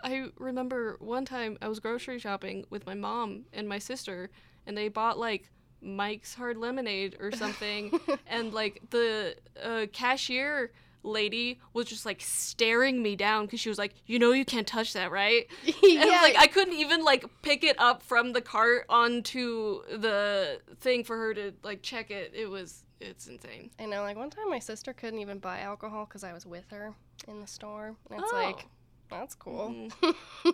I 0.03 0.29
remember 0.37 0.97
one 0.99 1.25
time 1.25 1.57
I 1.61 1.67
was 1.67 1.79
grocery 1.79 2.19
shopping 2.19 2.65
with 2.69 2.85
my 2.85 2.93
mom 2.95 3.45
and 3.53 3.67
my 3.67 3.79
sister, 3.79 4.29
and 4.65 4.77
they 4.77 4.87
bought 4.89 5.17
like 5.19 5.49
Mike's 5.81 6.33
Hard 6.35 6.57
Lemonade 6.57 7.17
or 7.19 7.31
something, 7.31 7.99
and 8.27 8.53
like 8.53 8.81
the 8.89 9.35
uh, 9.63 9.85
cashier 9.93 10.71
lady 11.01 11.57
was 11.73 11.85
just 11.85 12.05
like 12.05 12.19
staring 12.19 13.01
me 13.01 13.15
down 13.15 13.45
because 13.45 13.59
she 13.61 13.69
was 13.69 13.77
like, 13.77 13.93
"You 14.05 14.19
know, 14.19 14.31
you 14.33 14.43
can't 14.45 14.67
touch 14.67 14.93
that, 14.93 15.11
right?" 15.11 15.47
yeah, 15.63 16.01
And 16.01 16.09
like 16.09 16.35
I 16.37 16.47
couldn't 16.47 16.73
even 16.75 17.03
like 17.03 17.23
pick 17.41 17.63
it 17.63 17.77
up 17.79 18.03
from 18.03 18.33
the 18.33 18.41
cart 18.41 18.85
onto 18.89 19.81
the 19.97 20.59
thing 20.79 21.03
for 21.03 21.17
her 21.17 21.33
to 21.33 21.53
like 21.63 21.81
check 21.81 22.11
it. 22.11 22.33
It 22.35 22.49
was 22.49 22.83
it's 22.99 23.27
insane. 23.27 23.71
I 23.79 23.85
know. 23.85 24.01
Like 24.01 24.17
one 24.17 24.29
time, 24.29 24.49
my 24.49 24.59
sister 24.59 24.91
couldn't 24.91 25.19
even 25.19 25.39
buy 25.39 25.59
alcohol 25.61 26.05
because 26.05 26.23
I 26.25 26.33
was 26.33 26.45
with 26.45 26.69
her 26.71 26.93
in 27.27 27.39
the 27.39 27.47
store, 27.47 27.95
and 28.11 28.19
it's 28.21 28.31
Oh. 28.33 28.35
like, 28.35 28.65
that's 29.09 29.35
cool. 29.35 29.73
Mm-hmm. 30.01 30.09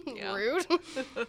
Yeah. 0.15 0.33
Rude. 0.35 0.65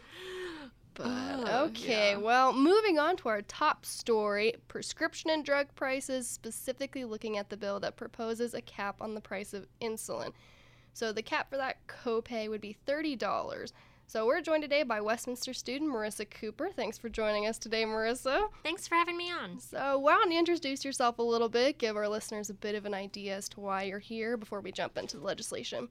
But 0.95 1.06
Oh, 1.09 1.64
okay, 1.66 2.12
yeah. 2.12 2.16
well, 2.16 2.54
moving 2.54 2.99
on 2.99 3.18
to 3.18 3.28
our 3.28 3.42
top 3.42 3.85
story 3.85 4.54
prescription 4.66 5.28
and 5.28 5.45
drug 5.45 5.66
prices, 5.75 6.26
specifically 6.26 7.04
looking 7.04 7.37
at 7.37 7.50
the 7.50 7.56
bill 7.59 7.78
that 7.80 7.97
proposes 7.97 8.54
a 8.54 8.62
cap 8.62 9.02
on 9.02 9.14
the 9.14 9.21
price 9.21 9.52
of 9.52 9.66
insulin. 9.83 10.33
So 10.95 11.12
the 11.12 11.21
cap 11.21 11.50
for 11.50 11.59
that 11.59 11.87
copay 11.87 12.49
would 12.49 12.62
be 12.62 12.78
$30. 12.87 13.73
So 14.06 14.25
we're 14.25 14.40
joined 14.40 14.62
today 14.62 14.85
by 14.85 15.02
Westminster 15.02 15.52
student 15.52 15.92
Marissa 15.92 16.25
Cooper. 16.30 16.71
Thanks 16.71 16.97
for 16.97 17.11
joining 17.11 17.47
us 17.47 17.59
today, 17.59 17.85
Marissa. 17.85 18.49
Thanks 18.62 18.88
for 18.88 18.95
having 18.95 19.18
me 19.18 19.30
on. 19.30 19.61
So, 19.61 19.99
why 19.99 20.12
don't 20.14 20.30
you 20.30 20.38
introduce 20.38 20.83
yourself 20.83 21.18
a 21.18 21.23
little 21.23 21.50
bit, 21.50 21.76
give 21.76 21.97
our 21.97 22.09
listeners 22.09 22.49
a 22.49 22.54
bit 22.54 22.75
of 22.75 22.87
an 22.87 22.95
idea 22.95 23.37
as 23.37 23.49
to 23.50 23.61
why 23.61 23.83
you're 23.83 23.99
here 23.99 24.38
before 24.38 24.61
we 24.62 24.73
jump 24.73 24.97
into 24.97 25.18
the 25.18 25.25
legislation? 25.25 25.88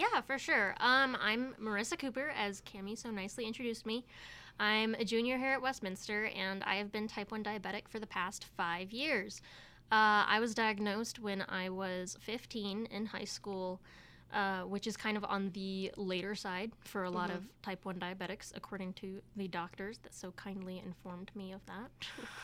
Yeah, 0.00 0.22
for 0.22 0.38
sure. 0.38 0.74
Um, 0.80 1.14
I'm 1.20 1.54
Marissa 1.62 1.98
Cooper, 1.98 2.32
as 2.34 2.62
Cami 2.62 2.96
so 2.96 3.10
nicely 3.10 3.44
introduced 3.44 3.84
me. 3.84 4.06
I'm 4.58 4.94
a 4.94 5.04
junior 5.04 5.36
here 5.36 5.52
at 5.52 5.60
Westminster, 5.60 6.30
and 6.34 6.64
I 6.64 6.76
have 6.76 6.90
been 6.90 7.06
type 7.06 7.30
1 7.30 7.44
diabetic 7.44 7.86
for 7.86 7.98
the 7.98 8.06
past 8.06 8.46
five 8.56 8.92
years. 8.92 9.42
Uh, 9.92 10.24
I 10.26 10.38
was 10.40 10.54
diagnosed 10.54 11.18
when 11.18 11.44
I 11.50 11.68
was 11.68 12.16
15 12.22 12.86
in 12.86 13.04
high 13.04 13.24
school, 13.24 13.78
uh, 14.32 14.62
which 14.62 14.86
is 14.86 14.96
kind 14.96 15.18
of 15.18 15.24
on 15.24 15.50
the 15.50 15.92
later 15.98 16.34
side 16.34 16.72
for 16.80 17.04
a 17.04 17.10
lot 17.10 17.28
of 17.28 17.44
type 17.60 17.84
1 17.84 17.96
diabetics, 17.96 18.52
according 18.56 18.94
to 18.94 19.20
the 19.36 19.48
doctors 19.48 19.98
that 19.98 20.14
so 20.14 20.30
kindly 20.30 20.82
informed 20.82 21.30
me 21.34 21.52
of 21.52 21.60
that. 21.66 21.90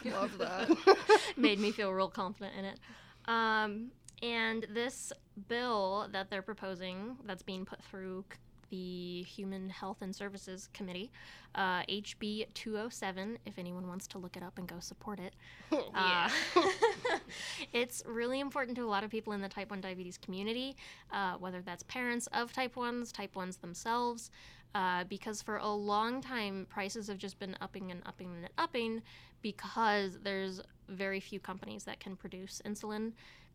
Love 0.12 0.36
that. 0.36 0.98
made 1.38 1.58
me 1.58 1.70
feel 1.70 1.90
real 1.90 2.10
confident 2.10 2.54
in 2.58 2.66
it. 2.66 2.78
Um, 3.24 3.92
and 4.22 4.66
this 4.72 5.12
bill 5.48 6.08
that 6.12 6.30
they're 6.30 6.42
proposing, 6.42 7.16
that's 7.24 7.42
being 7.42 7.64
put 7.64 7.82
through 7.82 8.24
the 8.70 9.22
Human 9.22 9.68
Health 9.68 9.98
and 10.00 10.14
Services 10.14 10.68
Committee, 10.72 11.10
uh, 11.54 11.82
HB 11.82 12.52
207, 12.54 13.38
if 13.46 13.58
anyone 13.58 13.86
wants 13.86 14.06
to 14.08 14.18
look 14.18 14.36
it 14.36 14.42
up 14.42 14.58
and 14.58 14.66
go 14.66 14.76
support 14.80 15.20
it. 15.20 15.34
Uh, 15.94 16.28
it's 17.72 18.02
really 18.06 18.40
important 18.40 18.76
to 18.76 18.84
a 18.84 18.86
lot 18.86 19.02
of 19.02 19.10
people 19.10 19.32
in 19.32 19.40
the 19.40 19.48
type 19.48 19.70
1 19.70 19.80
diabetes 19.80 20.18
community, 20.18 20.76
uh, 21.12 21.34
whether 21.34 21.62
that's 21.62 21.82
parents 21.84 22.26
of 22.28 22.52
type 22.52 22.74
1s, 22.74 23.12
type 23.12 23.34
1s 23.34 23.60
themselves, 23.60 24.30
uh, 24.74 25.04
because 25.04 25.40
for 25.40 25.56
a 25.56 25.68
long 25.68 26.20
time, 26.20 26.66
prices 26.68 27.08
have 27.08 27.18
just 27.18 27.38
been 27.38 27.56
upping 27.60 27.90
and 27.90 28.02
upping 28.04 28.34
and 28.36 28.48
upping 28.58 29.02
because 29.46 30.18
there's 30.24 30.60
very 30.88 31.20
few 31.20 31.38
companies 31.38 31.84
that 31.84 32.00
can 32.00 32.16
produce 32.16 32.60
insulin, 32.66 33.12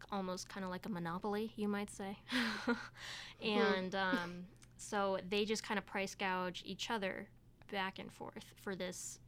almost 0.09 0.47
kind 0.47 0.63
of 0.63 0.69
like 0.69 0.85
a 0.85 0.89
monopoly, 0.89 1.51
you 1.57 1.67
might 1.67 1.89
say. 1.89 2.17
and 3.43 3.93
um, 3.93 4.45
so 4.77 5.19
they 5.29 5.43
just 5.43 5.65
kind 5.65 5.77
of 5.77 5.85
price 5.85 6.15
gouge 6.15 6.63
each 6.65 6.89
other 6.89 7.27
back 7.73 7.99
and 7.99 8.09
forth 8.09 8.45
for 8.63 8.73
this 8.73 9.19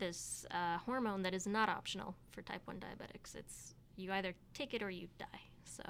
this 0.00 0.44
uh, 0.50 0.76
hormone 0.78 1.22
that 1.22 1.34
is 1.34 1.46
not 1.46 1.68
optional 1.68 2.16
for 2.32 2.42
type 2.42 2.62
1 2.64 2.80
diabetics. 2.80 3.36
It's 3.36 3.74
you 3.96 4.10
either 4.10 4.34
take 4.54 4.74
it 4.74 4.82
or 4.82 4.90
you 4.90 5.06
die. 5.20 5.42
So 5.62 5.84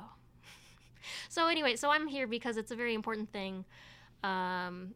So 1.31 1.47
anyway, 1.47 1.77
so 1.77 1.89
I'm 1.89 2.07
here 2.07 2.27
because 2.27 2.59
it's 2.59 2.71
a 2.71 2.77
very 2.77 2.93
important 2.93 3.33
thing. 3.33 3.65
Um 4.23 4.95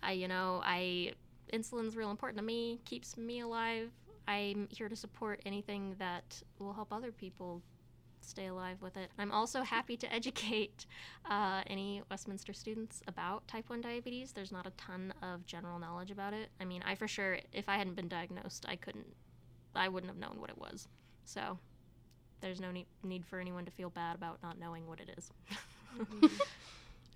I 0.00 0.12
you 0.12 0.28
know, 0.28 0.60
I 0.64 1.14
insulin's 1.52 1.96
real 1.96 2.12
important 2.12 2.38
to 2.38 2.44
me, 2.44 2.78
keeps 2.84 3.16
me 3.16 3.40
alive. 3.40 3.90
I'm 4.28 4.68
here 4.70 4.88
to 4.88 4.94
support 4.94 5.40
anything 5.46 5.96
that 5.98 6.42
will 6.58 6.74
help 6.74 6.92
other 6.92 7.10
people 7.10 7.62
stay 8.20 8.46
alive 8.46 8.76
with 8.82 8.98
it. 8.98 9.10
I'm 9.18 9.32
also 9.32 9.62
happy 9.62 9.96
to 9.96 10.12
educate 10.12 10.84
uh, 11.30 11.62
any 11.66 12.02
Westminster 12.10 12.52
students 12.52 13.00
about 13.08 13.48
type 13.48 13.70
1 13.70 13.80
diabetes. 13.80 14.32
There's 14.32 14.52
not 14.52 14.66
a 14.66 14.70
ton 14.70 15.14
of 15.22 15.46
general 15.46 15.78
knowledge 15.78 16.10
about 16.10 16.34
it. 16.34 16.50
I 16.60 16.66
mean, 16.66 16.82
I 16.86 16.94
for 16.94 17.08
sure, 17.08 17.38
if 17.54 17.68
I 17.68 17.78
hadn't 17.78 17.96
been 17.96 18.08
diagnosed, 18.08 18.66
I 18.68 18.76
couldn't, 18.76 19.06
I 19.74 19.88
wouldn't 19.88 20.12
have 20.12 20.20
known 20.20 20.38
what 20.40 20.50
it 20.50 20.58
was. 20.58 20.88
So 21.24 21.58
there's 22.42 22.60
no 22.60 22.70
need, 22.70 22.86
need 23.02 23.24
for 23.24 23.40
anyone 23.40 23.64
to 23.64 23.70
feel 23.70 23.88
bad 23.88 24.14
about 24.14 24.42
not 24.42 24.58
knowing 24.58 24.86
what 24.86 25.00
it 25.00 25.10
is. 25.16 25.30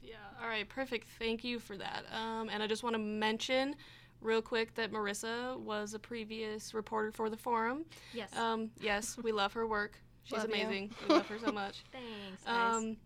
Yeah. 0.02 0.16
All 0.42 0.48
right. 0.48 0.68
Perfect. 0.68 1.06
Thank 1.18 1.44
you 1.44 1.58
for 1.58 1.76
that. 1.76 2.04
Um, 2.12 2.48
and 2.48 2.62
I 2.62 2.66
just 2.66 2.82
want 2.82 2.94
to 2.94 2.98
mention 2.98 3.76
real 4.22 4.42
quick 4.42 4.74
that 4.74 4.92
Marissa 4.92 5.58
was 5.58 5.94
a 5.94 5.98
previous 5.98 6.74
reporter 6.74 7.10
for 7.12 7.28
the 7.30 7.36
forum. 7.36 7.84
Yes. 8.14 8.34
Um, 8.36 8.70
yes, 8.80 9.16
we 9.22 9.32
love 9.32 9.52
her 9.54 9.66
work. 9.66 9.98
She's 10.24 10.38
Love 10.38 10.48
you. 10.50 10.54
amazing. 10.54 10.90
We 11.08 11.14
love 11.16 11.26
her 11.26 11.38
so 11.38 11.50
much. 11.52 11.82
Thanks. 11.92 12.42
Um, 12.46 12.96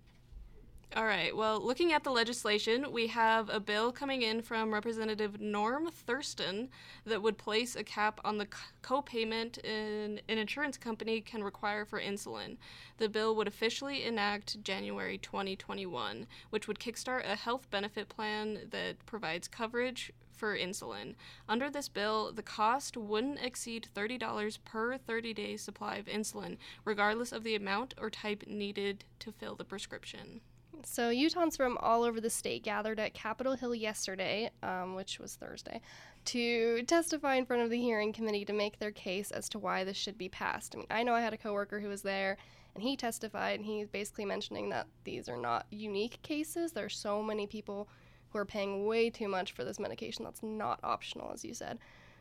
all 0.94 1.04
right. 1.04 1.36
Well, 1.36 1.60
looking 1.60 1.92
at 1.92 2.04
the 2.04 2.10
legislation, 2.10 2.92
we 2.92 3.08
have 3.08 3.50
a 3.50 3.58
bill 3.58 3.90
coming 3.90 4.22
in 4.22 4.40
from 4.40 4.72
Representative 4.72 5.40
Norm 5.40 5.90
Thurston 5.90 6.68
that 7.04 7.20
would 7.20 7.36
place 7.36 7.74
a 7.74 7.82
cap 7.82 8.20
on 8.24 8.38
the 8.38 8.46
co-payment 8.82 9.58
an, 9.58 10.20
an 10.28 10.38
insurance 10.38 10.78
company 10.78 11.20
can 11.20 11.42
require 11.42 11.84
for 11.84 12.00
insulin. 12.00 12.56
The 12.98 13.08
bill 13.08 13.34
would 13.34 13.48
officially 13.48 14.04
enact 14.04 14.62
January 14.62 15.18
2021, 15.18 16.26
which 16.50 16.68
would 16.68 16.78
kickstart 16.78 17.28
a 17.28 17.34
health 17.34 17.68
benefit 17.70 18.08
plan 18.08 18.60
that 18.70 19.04
provides 19.06 19.48
coverage 19.48 20.12
for 20.32 20.56
insulin. 20.56 21.14
Under 21.48 21.68
this 21.68 21.88
bill, 21.88 22.32
the 22.32 22.42
cost 22.42 22.96
wouldn't 22.96 23.44
exceed 23.44 23.88
$30 23.94 24.58
per 24.64 24.96
30 24.96 25.34
day 25.34 25.56
supply 25.56 25.96
of 25.96 26.06
insulin, 26.06 26.58
regardless 26.84 27.32
of 27.32 27.42
the 27.42 27.56
amount 27.56 27.92
or 28.00 28.08
type 28.08 28.44
needed 28.46 29.04
to 29.18 29.32
fill 29.32 29.56
the 29.56 29.64
prescription. 29.64 30.40
So 30.84 31.10
Utahns 31.10 31.56
from 31.56 31.78
all 31.78 32.04
over 32.04 32.20
the 32.20 32.30
state 32.30 32.62
gathered 32.62 32.98
at 33.00 33.14
Capitol 33.14 33.54
Hill 33.54 33.74
yesterday, 33.74 34.50
um, 34.62 34.94
which 34.94 35.18
was 35.18 35.34
Thursday, 35.34 35.80
to 36.26 36.82
testify 36.84 37.36
in 37.36 37.46
front 37.46 37.62
of 37.62 37.70
the 37.70 37.80
hearing 37.80 38.12
committee 38.12 38.44
to 38.44 38.52
make 38.52 38.78
their 38.78 38.90
case 38.90 39.30
as 39.30 39.48
to 39.50 39.58
why 39.58 39.84
this 39.84 39.96
should 39.96 40.18
be 40.18 40.28
passed. 40.28 40.74
I 40.74 40.78
mean, 40.78 40.86
I 40.90 41.02
know 41.02 41.14
I 41.14 41.20
had 41.20 41.32
a 41.32 41.38
coworker 41.38 41.80
who 41.80 41.88
was 41.88 42.02
there, 42.02 42.36
and 42.74 42.82
he 42.82 42.96
testified, 42.96 43.58
and 43.58 43.66
he's 43.66 43.88
basically 43.88 44.24
mentioning 44.24 44.68
that 44.70 44.86
these 45.04 45.28
are 45.28 45.36
not 45.36 45.66
unique 45.70 46.20
cases. 46.22 46.72
There 46.72 46.84
are 46.84 46.90
so 46.90 47.22
many 47.22 47.46
people 47.46 47.88
who 48.30 48.38
are 48.38 48.44
paying 48.44 48.86
way 48.86 49.08
too 49.08 49.28
much 49.28 49.52
for 49.52 49.64
this 49.64 49.80
medication 49.80 50.24
that's 50.24 50.42
not 50.42 50.80
optional, 50.82 51.30
as 51.32 51.44
you 51.44 51.54
said. 51.54 51.78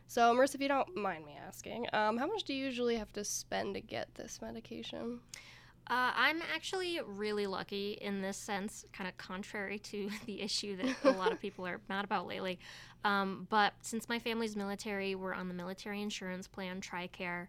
So, 0.08 0.34
Marissa, 0.34 0.54
if 0.54 0.60
you 0.60 0.68
don't 0.68 0.96
mind 0.96 1.26
me 1.26 1.36
asking, 1.46 1.86
um, 1.92 2.16
how 2.16 2.26
much 2.26 2.44
do 2.44 2.54
you 2.54 2.64
usually 2.64 2.96
have 2.96 3.12
to 3.14 3.24
spend 3.24 3.74
to 3.74 3.80
get 3.80 4.14
this 4.14 4.40
medication? 4.40 5.20
Uh, 5.88 6.10
I'm 6.16 6.42
actually 6.54 7.00
really 7.06 7.46
lucky 7.46 7.92
in 8.00 8.20
this 8.20 8.36
sense, 8.36 8.84
kind 8.92 9.08
of 9.08 9.16
contrary 9.16 9.78
to 9.80 10.10
the 10.26 10.42
issue 10.42 10.76
that 10.76 10.96
a 11.04 11.10
lot 11.12 11.32
of 11.32 11.40
people 11.46 11.66
are 11.66 11.80
mad 11.88 12.04
about 12.04 12.26
lately. 12.26 12.58
Um, 13.04 13.46
but 13.50 13.72
since 13.82 14.08
my 14.08 14.18
family's 14.18 14.56
military, 14.56 15.14
we're 15.14 15.34
on 15.34 15.48
the 15.48 15.54
military 15.54 16.02
insurance 16.02 16.48
plan, 16.48 16.80
TRICARE. 16.80 17.46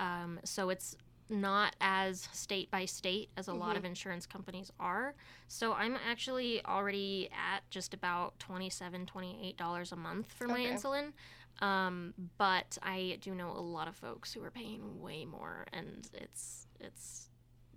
Um, 0.00 0.40
so 0.44 0.68
it's 0.70 0.96
not 1.28 1.74
as 1.80 2.28
state 2.32 2.70
by 2.70 2.84
state 2.84 3.28
as 3.36 3.48
a 3.48 3.52
lot 3.52 3.76
of 3.76 3.84
insurance 3.84 4.26
companies 4.26 4.70
are. 4.78 5.14
So 5.48 5.72
I'm 5.72 5.96
actually 6.08 6.64
already 6.64 7.28
at 7.32 7.68
just 7.70 7.94
about 7.94 8.38
$27, 8.38 9.06
$28 9.06 9.92
a 9.92 9.96
month 9.96 10.32
for 10.32 10.46
my 10.46 10.60
Okay. 10.60 10.72
insulin. 10.74 11.12
Um, 11.60 12.14
but 12.38 12.78
I 12.82 13.18
do 13.20 13.34
know 13.34 13.50
a 13.50 13.60
lot 13.60 13.88
of 13.88 13.96
folks 13.96 14.32
who 14.32 14.42
are 14.44 14.50
paying 14.50 15.00
way 15.00 15.24
more, 15.24 15.66
and 15.72 16.06
it's 16.12 16.66
it's 16.78 17.28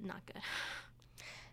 not 0.03 0.25
good. 0.25 0.41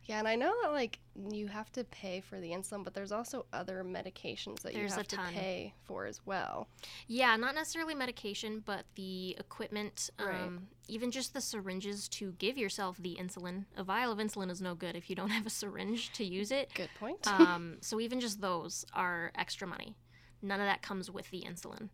Yeah, 0.07 0.21
and 0.21 0.29
I 0.29 0.37
know 0.37 0.55
that 0.63 0.73
like 0.73 1.01
you 1.31 1.49
have 1.49 1.71
to 1.73 1.83
pay 1.83 2.21
for 2.21 2.41
the 2.41 2.51
insulin, 2.51 2.85
but 2.85 2.95
there's 2.95 3.11
also 3.11 3.45
other 3.53 3.83
medications 3.85 4.61
that 4.61 4.73
There's 4.73 4.93
you 4.93 4.97
have 4.97 5.09
to 5.09 5.19
pay 5.33 5.75
for 5.85 6.07
as 6.07 6.21
well. 6.25 6.69
Yeah, 7.09 7.35
not 7.37 7.57
necessarily 7.57 7.95
medication, 7.95 8.63
but 8.65 8.85
the 8.95 9.37
equipment, 9.39 10.11
Right. 10.19 10.43
um, 10.43 10.69
even 10.87 11.11
just 11.11 11.35
the 11.35 11.41
syringes 11.41 12.09
to 12.11 12.33
give 12.39 12.57
yourself 12.57 12.99
the 12.99 13.17
insulin. 13.21 13.65
A 13.77 13.83
vial 13.83 14.13
of 14.13 14.19
insulin 14.19 14.49
is 14.49 14.63
no 14.63 14.77
good 14.77 14.95
if 14.95 15.11
you 15.11 15.17
don't 15.17 15.31
have 15.39 15.47
a 15.47 15.51
syringe 15.51 16.13
to 16.13 16.25
use 16.25 16.53
it. 16.53 16.71
Good 16.75 16.91
point. 17.01 17.27
Um, 17.27 17.79
so 17.81 17.99
even 17.99 18.21
just 18.21 18.41
those 18.41 18.87
are 18.93 19.33
extra 19.35 19.67
money. 19.67 19.97
None 20.41 20.61
of 20.61 20.67
that 20.67 20.83
comes 20.83 21.11
with 21.11 21.29
the 21.31 21.41
insulin. 21.43 21.89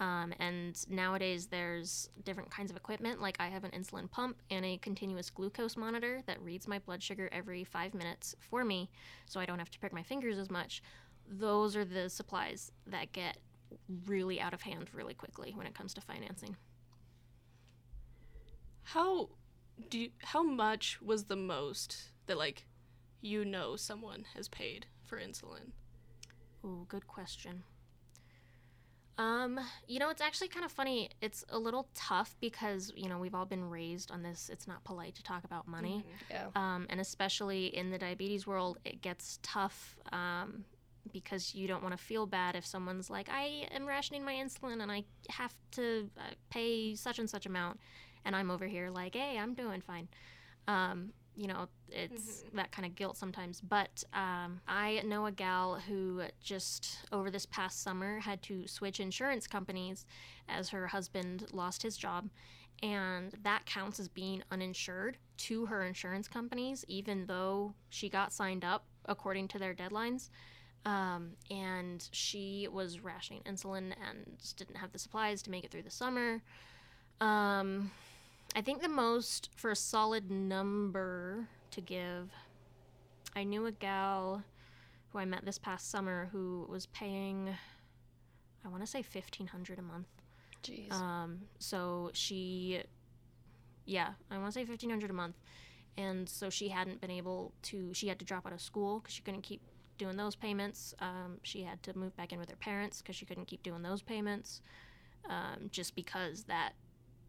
Um, 0.00 0.32
and 0.38 0.82
nowadays, 0.88 1.46
there's 1.46 2.08
different 2.24 2.50
kinds 2.50 2.70
of 2.70 2.76
equipment. 2.76 3.20
Like 3.20 3.36
I 3.38 3.48
have 3.48 3.64
an 3.64 3.70
insulin 3.72 4.10
pump 4.10 4.40
and 4.50 4.64
a 4.64 4.78
continuous 4.78 5.28
glucose 5.28 5.76
monitor 5.76 6.22
that 6.26 6.40
reads 6.42 6.66
my 6.66 6.78
blood 6.78 7.02
sugar 7.02 7.28
every 7.30 7.64
five 7.64 7.92
minutes 7.92 8.34
for 8.40 8.64
me, 8.64 8.88
so 9.26 9.38
I 9.38 9.46
don't 9.46 9.58
have 9.58 9.70
to 9.70 9.78
prick 9.78 9.92
my 9.92 10.02
fingers 10.02 10.38
as 10.38 10.50
much. 10.50 10.82
Those 11.28 11.76
are 11.76 11.84
the 11.84 12.08
supplies 12.08 12.72
that 12.86 13.12
get 13.12 13.36
really 14.06 14.40
out 14.40 14.54
of 14.54 14.62
hand 14.62 14.88
really 14.94 15.14
quickly 15.14 15.52
when 15.54 15.66
it 15.66 15.74
comes 15.74 15.92
to 15.94 16.00
financing. 16.00 16.56
How 18.82 19.28
do 19.90 19.98
you, 19.98 20.10
how 20.24 20.42
much 20.42 21.00
was 21.02 21.24
the 21.24 21.36
most 21.36 22.10
that 22.26 22.38
like 22.38 22.66
you 23.20 23.44
know 23.44 23.76
someone 23.76 24.24
has 24.34 24.48
paid 24.48 24.86
for 25.04 25.18
insulin? 25.18 25.72
Oh, 26.64 26.86
good 26.88 27.06
question. 27.06 27.64
Um, 29.20 29.60
you 29.86 29.98
know, 29.98 30.08
it's 30.08 30.22
actually 30.22 30.48
kind 30.48 30.64
of 30.64 30.72
funny. 30.72 31.10
It's 31.20 31.44
a 31.50 31.58
little 31.58 31.88
tough 31.94 32.34
because, 32.40 32.90
you 32.96 33.06
know, 33.06 33.18
we've 33.18 33.34
all 33.34 33.44
been 33.44 33.68
raised 33.68 34.10
on 34.10 34.22
this. 34.22 34.48
It's 34.50 34.66
not 34.66 34.82
polite 34.82 35.14
to 35.16 35.22
talk 35.22 35.44
about 35.44 35.68
money. 35.68 36.06
yeah. 36.30 36.46
Um, 36.56 36.86
and 36.88 37.00
especially 37.00 37.66
in 37.66 37.90
the 37.90 37.98
diabetes 37.98 38.46
world, 38.46 38.78
it 38.86 39.02
gets 39.02 39.38
tough 39.42 39.98
um, 40.10 40.64
because 41.12 41.54
you 41.54 41.68
don't 41.68 41.82
want 41.82 41.94
to 41.96 42.02
feel 42.02 42.24
bad 42.24 42.56
if 42.56 42.64
someone's 42.64 43.10
like, 43.10 43.28
I 43.30 43.66
am 43.72 43.84
rationing 43.84 44.24
my 44.24 44.32
insulin 44.32 44.80
and 44.80 44.90
I 44.90 45.04
have 45.28 45.54
to 45.72 46.08
uh, 46.16 46.22
pay 46.48 46.94
such 46.94 47.18
and 47.18 47.28
such 47.28 47.44
amount. 47.44 47.78
And 48.24 48.34
I'm 48.34 48.50
over 48.50 48.66
here 48.66 48.88
like, 48.88 49.14
hey, 49.14 49.38
I'm 49.38 49.52
doing 49.52 49.82
fine. 49.82 50.08
Um, 50.66 51.12
you 51.36 51.46
know, 51.46 51.68
it's 51.90 52.44
that 52.54 52.70
kind 52.72 52.86
of 52.86 52.94
guilt 52.94 53.16
sometimes. 53.16 53.60
But 53.60 54.04
um, 54.12 54.60
I 54.68 55.02
know 55.04 55.26
a 55.26 55.32
gal 55.32 55.80
who 55.88 56.22
just 56.42 56.98
over 57.12 57.30
this 57.30 57.46
past 57.46 57.82
summer 57.82 58.20
had 58.20 58.42
to 58.42 58.66
switch 58.66 59.00
insurance 59.00 59.46
companies 59.46 60.06
as 60.48 60.68
her 60.70 60.86
husband 60.86 61.46
lost 61.52 61.82
his 61.82 61.96
job. 61.96 62.28
And 62.82 63.34
that 63.42 63.66
counts 63.66 64.00
as 64.00 64.08
being 64.08 64.42
uninsured 64.50 65.18
to 65.38 65.66
her 65.66 65.84
insurance 65.84 66.28
companies, 66.28 66.84
even 66.88 67.26
though 67.26 67.74
she 67.90 68.08
got 68.08 68.32
signed 68.32 68.64
up 68.64 68.84
according 69.06 69.48
to 69.48 69.58
their 69.58 69.74
deadlines. 69.74 70.30
Um, 70.86 71.32
and 71.50 72.08
she 72.12 72.68
was 72.72 73.00
rationing 73.00 73.42
insulin 73.42 73.92
and 74.08 74.26
didn't 74.56 74.76
have 74.76 74.92
the 74.92 74.98
supplies 74.98 75.42
to 75.42 75.50
make 75.50 75.64
it 75.64 75.70
through 75.70 75.82
the 75.82 75.90
summer. 75.90 76.42
Um, 77.20 77.90
I 78.54 78.62
think 78.62 78.82
the 78.82 78.88
most 78.88 79.50
for 79.56 79.70
a 79.70 79.76
solid 79.76 80.30
number 80.30 81.48
to 81.70 81.80
give, 81.80 82.30
I 83.36 83.44
knew 83.44 83.66
a 83.66 83.72
gal 83.72 84.42
who 85.10 85.18
I 85.18 85.24
met 85.24 85.44
this 85.44 85.58
past 85.58 85.90
summer 85.90 86.28
who 86.32 86.66
was 86.68 86.86
paying, 86.86 87.54
I 88.64 88.68
want 88.68 88.82
to 88.82 88.86
say 88.86 89.02
fifteen 89.02 89.46
hundred 89.46 89.78
a 89.78 89.82
month. 89.82 90.08
Jeez. 90.62 90.92
Um, 90.92 91.42
so 91.58 92.10
she, 92.12 92.82
yeah, 93.86 94.10
I 94.30 94.38
want 94.38 94.52
to 94.52 94.52
say 94.52 94.64
fifteen 94.64 94.90
hundred 94.90 95.10
a 95.10 95.14
month, 95.14 95.36
and 95.96 96.28
so 96.28 96.50
she 96.50 96.68
hadn't 96.68 97.00
been 97.00 97.10
able 97.10 97.52
to. 97.62 97.94
She 97.94 98.08
had 98.08 98.18
to 98.18 98.24
drop 98.24 98.46
out 98.46 98.52
of 98.52 98.60
school 98.60 98.98
because 98.98 99.14
she 99.14 99.22
couldn't 99.22 99.42
keep 99.42 99.62
doing 99.96 100.16
those 100.16 100.34
payments. 100.34 100.94
Um, 101.00 101.38
she 101.42 101.62
had 101.62 101.82
to 101.84 101.96
move 101.96 102.16
back 102.16 102.32
in 102.32 102.38
with 102.38 102.50
her 102.50 102.56
parents 102.56 103.00
because 103.00 103.16
she 103.16 103.24
couldn't 103.24 103.46
keep 103.46 103.62
doing 103.62 103.82
those 103.82 104.02
payments, 104.02 104.60
um, 105.28 105.68
just 105.70 105.94
because 105.94 106.44
that 106.44 106.72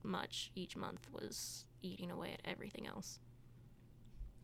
much 0.04 0.52
each 0.56 0.76
month 0.76 1.08
was 1.12 1.66
eating 1.82 2.12
away 2.12 2.34
at 2.34 2.42
everything 2.50 2.88
else. 2.88 3.20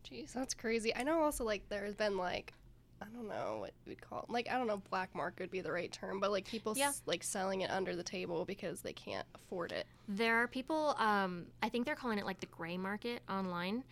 Jeez, 0.08 0.32
that's 0.32 0.54
crazy. 0.54 0.94
I 0.94 1.02
know 1.02 1.22
also 1.22 1.44
like 1.44 1.68
there's 1.68 1.94
been 1.94 2.16
like 2.16 2.52
I 3.00 3.06
don't 3.14 3.28
know 3.28 3.58
what 3.60 3.72
we'd 3.86 4.00
call 4.00 4.20
it. 4.24 4.30
Like 4.30 4.48
I 4.50 4.58
don't 4.58 4.66
know, 4.66 4.82
black 4.90 5.14
market 5.14 5.40
would 5.44 5.50
be 5.52 5.60
the 5.60 5.70
right 5.70 5.92
term, 5.92 6.18
but 6.18 6.32
like 6.32 6.46
people 6.46 6.74
Yeah. 6.76 6.88
s- 6.88 7.02
like 7.06 7.22
selling 7.22 7.60
it 7.60 7.70
under 7.70 7.94
the 7.94 8.02
table 8.02 8.44
because 8.44 8.80
they 8.80 8.92
can't 8.92 9.26
afford 9.36 9.70
it. 9.70 9.86
There 10.08 10.36
are 10.36 10.48
people, 10.48 10.96
um, 10.98 11.46
I 11.62 11.68
think 11.68 11.86
they're 11.86 11.94
calling 11.94 12.18
it 12.18 12.26
like 12.26 12.40
the 12.40 12.46
gray 12.46 12.76
market 12.76 13.22
online. 13.28 13.84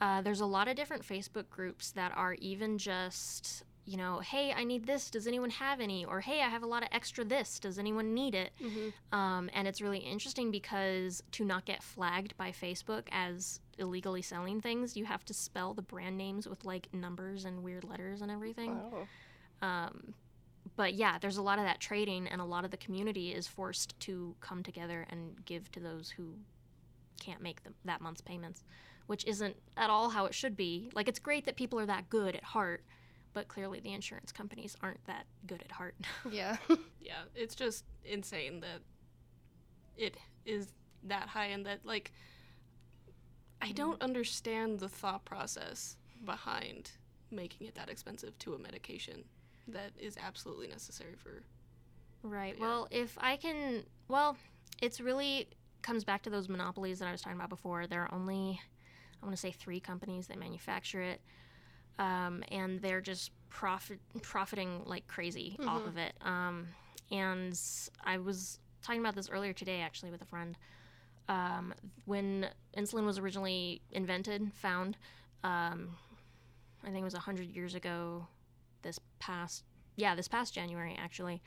Uh, 0.00 0.22
there's 0.22 0.40
a 0.40 0.46
lot 0.46 0.66
of 0.68 0.76
different 0.76 1.06
Facebook 1.06 1.50
groups 1.50 1.90
that 1.92 2.12
are 2.16 2.34
even 2.34 2.78
just, 2.78 3.64
you 3.86 3.96
know, 3.96 4.20
hey, 4.20 4.52
I 4.56 4.64
need 4.64 4.86
this. 4.86 5.10
Does 5.10 5.26
anyone 5.26 5.50
have 5.50 5.80
any? 5.80 6.04
Or 6.04 6.20
hey, 6.20 6.40
I 6.40 6.48
have 6.48 6.62
a 6.62 6.66
lot 6.66 6.82
of 6.82 6.88
extra 6.92 7.24
this. 7.24 7.58
Does 7.58 7.78
anyone 7.78 8.14
need 8.14 8.34
it? 8.34 8.52
Um, 9.12 9.50
and 9.52 9.68
it's 9.68 9.80
really 9.80 9.98
interesting 9.98 10.50
because 10.50 11.22
to 11.32 11.44
not 11.44 11.64
get 11.66 11.82
flagged 11.82 12.36
by 12.36 12.50
Facebook 12.50 13.02
as 13.12 13.60
illegally 13.78 14.22
selling 14.22 14.60
things, 14.60 14.96
you 14.96 15.04
have 15.04 15.24
to 15.26 15.34
spell 15.34 15.74
the 15.74 15.82
brand 15.82 16.16
names 16.16 16.48
with 16.48 16.64
like 16.64 16.88
numbers 16.94 17.44
and 17.44 17.62
weird 17.62 17.84
letters 17.84 18.22
and 18.22 18.30
everything. 18.30 18.80
Oh. 18.92 19.66
Um, 19.66 20.14
but 20.76 20.94
yeah, 20.94 21.18
there's 21.18 21.36
a 21.36 21.42
lot 21.42 21.58
of 21.58 21.64
that 21.64 21.78
trading, 21.78 22.26
and 22.28 22.40
a 22.40 22.44
lot 22.44 22.64
of 22.64 22.70
the 22.70 22.76
community 22.78 23.32
is 23.32 23.46
forced 23.46 23.98
to 24.00 24.34
come 24.40 24.62
together 24.62 25.06
and 25.10 25.44
give 25.44 25.70
to 25.72 25.80
those 25.80 26.10
who 26.10 26.32
can't 27.20 27.42
make 27.42 27.62
the, 27.64 27.70
that 27.84 28.00
month's 28.00 28.22
payments, 28.22 28.64
which 29.06 29.24
isn't 29.26 29.56
at 29.76 29.90
all 29.90 30.08
how 30.08 30.24
it 30.24 30.34
should 30.34 30.56
be. 30.56 30.90
Like, 30.94 31.06
it's 31.06 31.18
great 31.18 31.44
that 31.44 31.56
people 31.56 31.78
are 31.78 31.86
that 31.86 32.08
good 32.08 32.34
at 32.34 32.44
heart, 32.44 32.82
but 33.34 33.48
clearly 33.48 33.80
the 33.80 33.92
insurance 33.92 34.32
companies 34.32 34.76
aren't 34.80 35.04
that 35.06 35.26
good 35.46 35.62
at 35.62 35.72
heart. 35.72 35.94
Yeah. 36.30 36.56
Yeah, 37.00 37.22
it's 37.34 37.54
just 37.54 37.84
insane 38.04 38.60
that 38.60 38.80
it 39.96 40.16
is 40.46 40.72
that 41.04 41.28
high 41.28 41.46
and 41.46 41.66
that 41.66 41.80
like 41.84 42.12
I 43.60 43.68
mm. 43.68 43.74
don't 43.74 44.00
understand 44.00 44.80
the 44.80 44.88
thought 44.88 45.24
process 45.26 45.96
behind 46.24 46.92
making 47.30 47.66
it 47.66 47.74
that 47.74 47.90
expensive 47.90 48.38
to 48.38 48.54
a 48.54 48.58
medication 48.58 49.24
that 49.68 49.90
is 49.98 50.16
absolutely 50.16 50.68
necessary 50.68 51.14
for 51.14 51.42
Right. 52.24 52.54
Yeah. 52.56 52.64
Well, 52.64 52.88
if 52.90 53.16
I 53.20 53.36
can, 53.36 53.84
well, 54.08 54.36
it's 54.80 55.00
really 55.00 55.46
comes 55.82 56.04
back 56.04 56.22
to 56.22 56.30
those 56.30 56.48
monopolies 56.48 56.98
that 56.98 57.06
I 57.06 57.12
was 57.12 57.20
talking 57.20 57.36
about 57.36 57.50
before. 57.50 57.86
There 57.86 58.02
are 58.02 58.14
only, 58.14 58.58
I 59.22 59.26
want 59.26 59.36
to 59.36 59.40
say, 59.40 59.52
three 59.52 59.78
companies 59.78 60.26
that 60.28 60.38
manufacture 60.38 61.02
it, 61.02 61.20
um, 61.98 62.42
and 62.50 62.80
they're 62.80 63.00
just 63.00 63.30
profit 63.50 64.00
profiting 64.22 64.82
like 64.84 65.06
crazy 65.06 65.56
off 65.66 65.82
Mhm. 65.82 65.86
of 65.88 65.96
it. 65.96 66.14
Um, 66.22 66.68
and 67.10 67.58
I 68.04 68.18
was 68.18 68.58
talking 68.82 69.00
about 69.00 69.14
this 69.14 69.28
earlier 69.30 69.52
today, 69.52 69.80
actually, 69.80 70.10
with 70.10 70.22
a 70.22 70.26
friend. 70.26 70.56
Um, 71.28 71.72
when 72.04 72.50
insulin 72.76 73.04
was 73.06 73.18
originally 73.18 73.80
invented, 73.92 74.52
found, 74.54 74.96
um, 75.42 75.96
I 76.82 76.86
think 76.86 76.98
it 76.98 77.04
was 77.04 77.14
hundred 77.14 77.48
years 77.48 77.74
ago. 77.74 78.26
This 78.82 78.98
past, 79.18 79.64
yeah, 79.96 80.14
this 80.14 80.28
past 80.28 80.52
January, 80.52 80.94
actually 80.98 81.42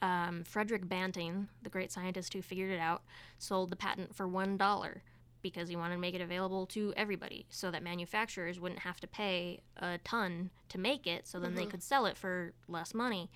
um, 0.00 0.44
Frederick 0.44 0.88
Banting, 0.88 1.48
the 1.62 1.68
great 1.68 1.90
scientist 1.90 2.32
who 2.32 2.40
figured 2.40 2.70
it 2.70 2.78
out, 2.78 3.02
sold 3.38 3.70
the 3.70 3.76
patent 3.76 4.14
for 4.14 4.28
one 4.28 4.56
dollar 4.56 5.02
because 5.42 5.68
he 5.68 5.76
wanted 5.76 5.94
to 5.94 6.00
make 6.00 6.14
it 6.14 6.20
available 6.20 6.66
to 6.66 6.92
everybody, 6.96 7.46
so 7.50 7.70
that 7.70 7.82
manufacturers 7.82 8.58
wouldn't 8.58 8.80
have 8.80 9.00
to 9.00 9.06
pay 9.06 9.60
a 9.76 9.98
ton 9.98 10.50
to 10.68 10.78
make 10.78 11.06
it, 11.06 11.26
so 11.26 11.38
then 11.40 11.54
they 11.54 11.64
Mhm. 11.66 11.70
could 11.70 11.82
sell 11.82 12.06
it 12.06 12.16
for 12.16 12.52
less 12.66 12.94
money. 12.94 13.30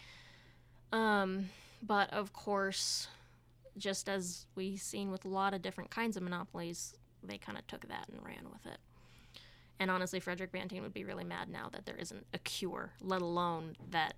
Um, 0.92 1.50
but 1.82 2.10
of 2.10 2.32
course, 2.32 3.08
just 3.78 4.08
as 4.08 4.46
we've 4.54 4.80
seen 4.80 5.10
with 5.10 5.24
a 5.24 5.28
lot 5.28 5.54
of 5.54 5.62
different 5.62 5.90
kinds 5.90 6.16
of 6.16 6.22
monopolies, 6.22 6.94
they 7.22 7.38
kind 7.38 7.56
of 7.56 7.66
took 7.66 7.88
that 7.88 8.08
and 8.08 8.22
ran 8.24 8.50
with 8.50 8.66
it. 8.66 8.78
And 9.78 9.90
honestly, 9.90 10.20
Frederick 10.20 10.52
Banting 10.52 10.82
would 10.82 10.92
be 10.92 11.04
really 11.04 11.24
mad 11.24 11.48
now 11.48 11.68
that 11.70 11.86
there 11.86 11.96
isn't 11.96 12.26
a 12.32 12.38
cure, 12.38 12.92
let 13.00 13.22
alone 13.22 13.76
that 13.90 14.16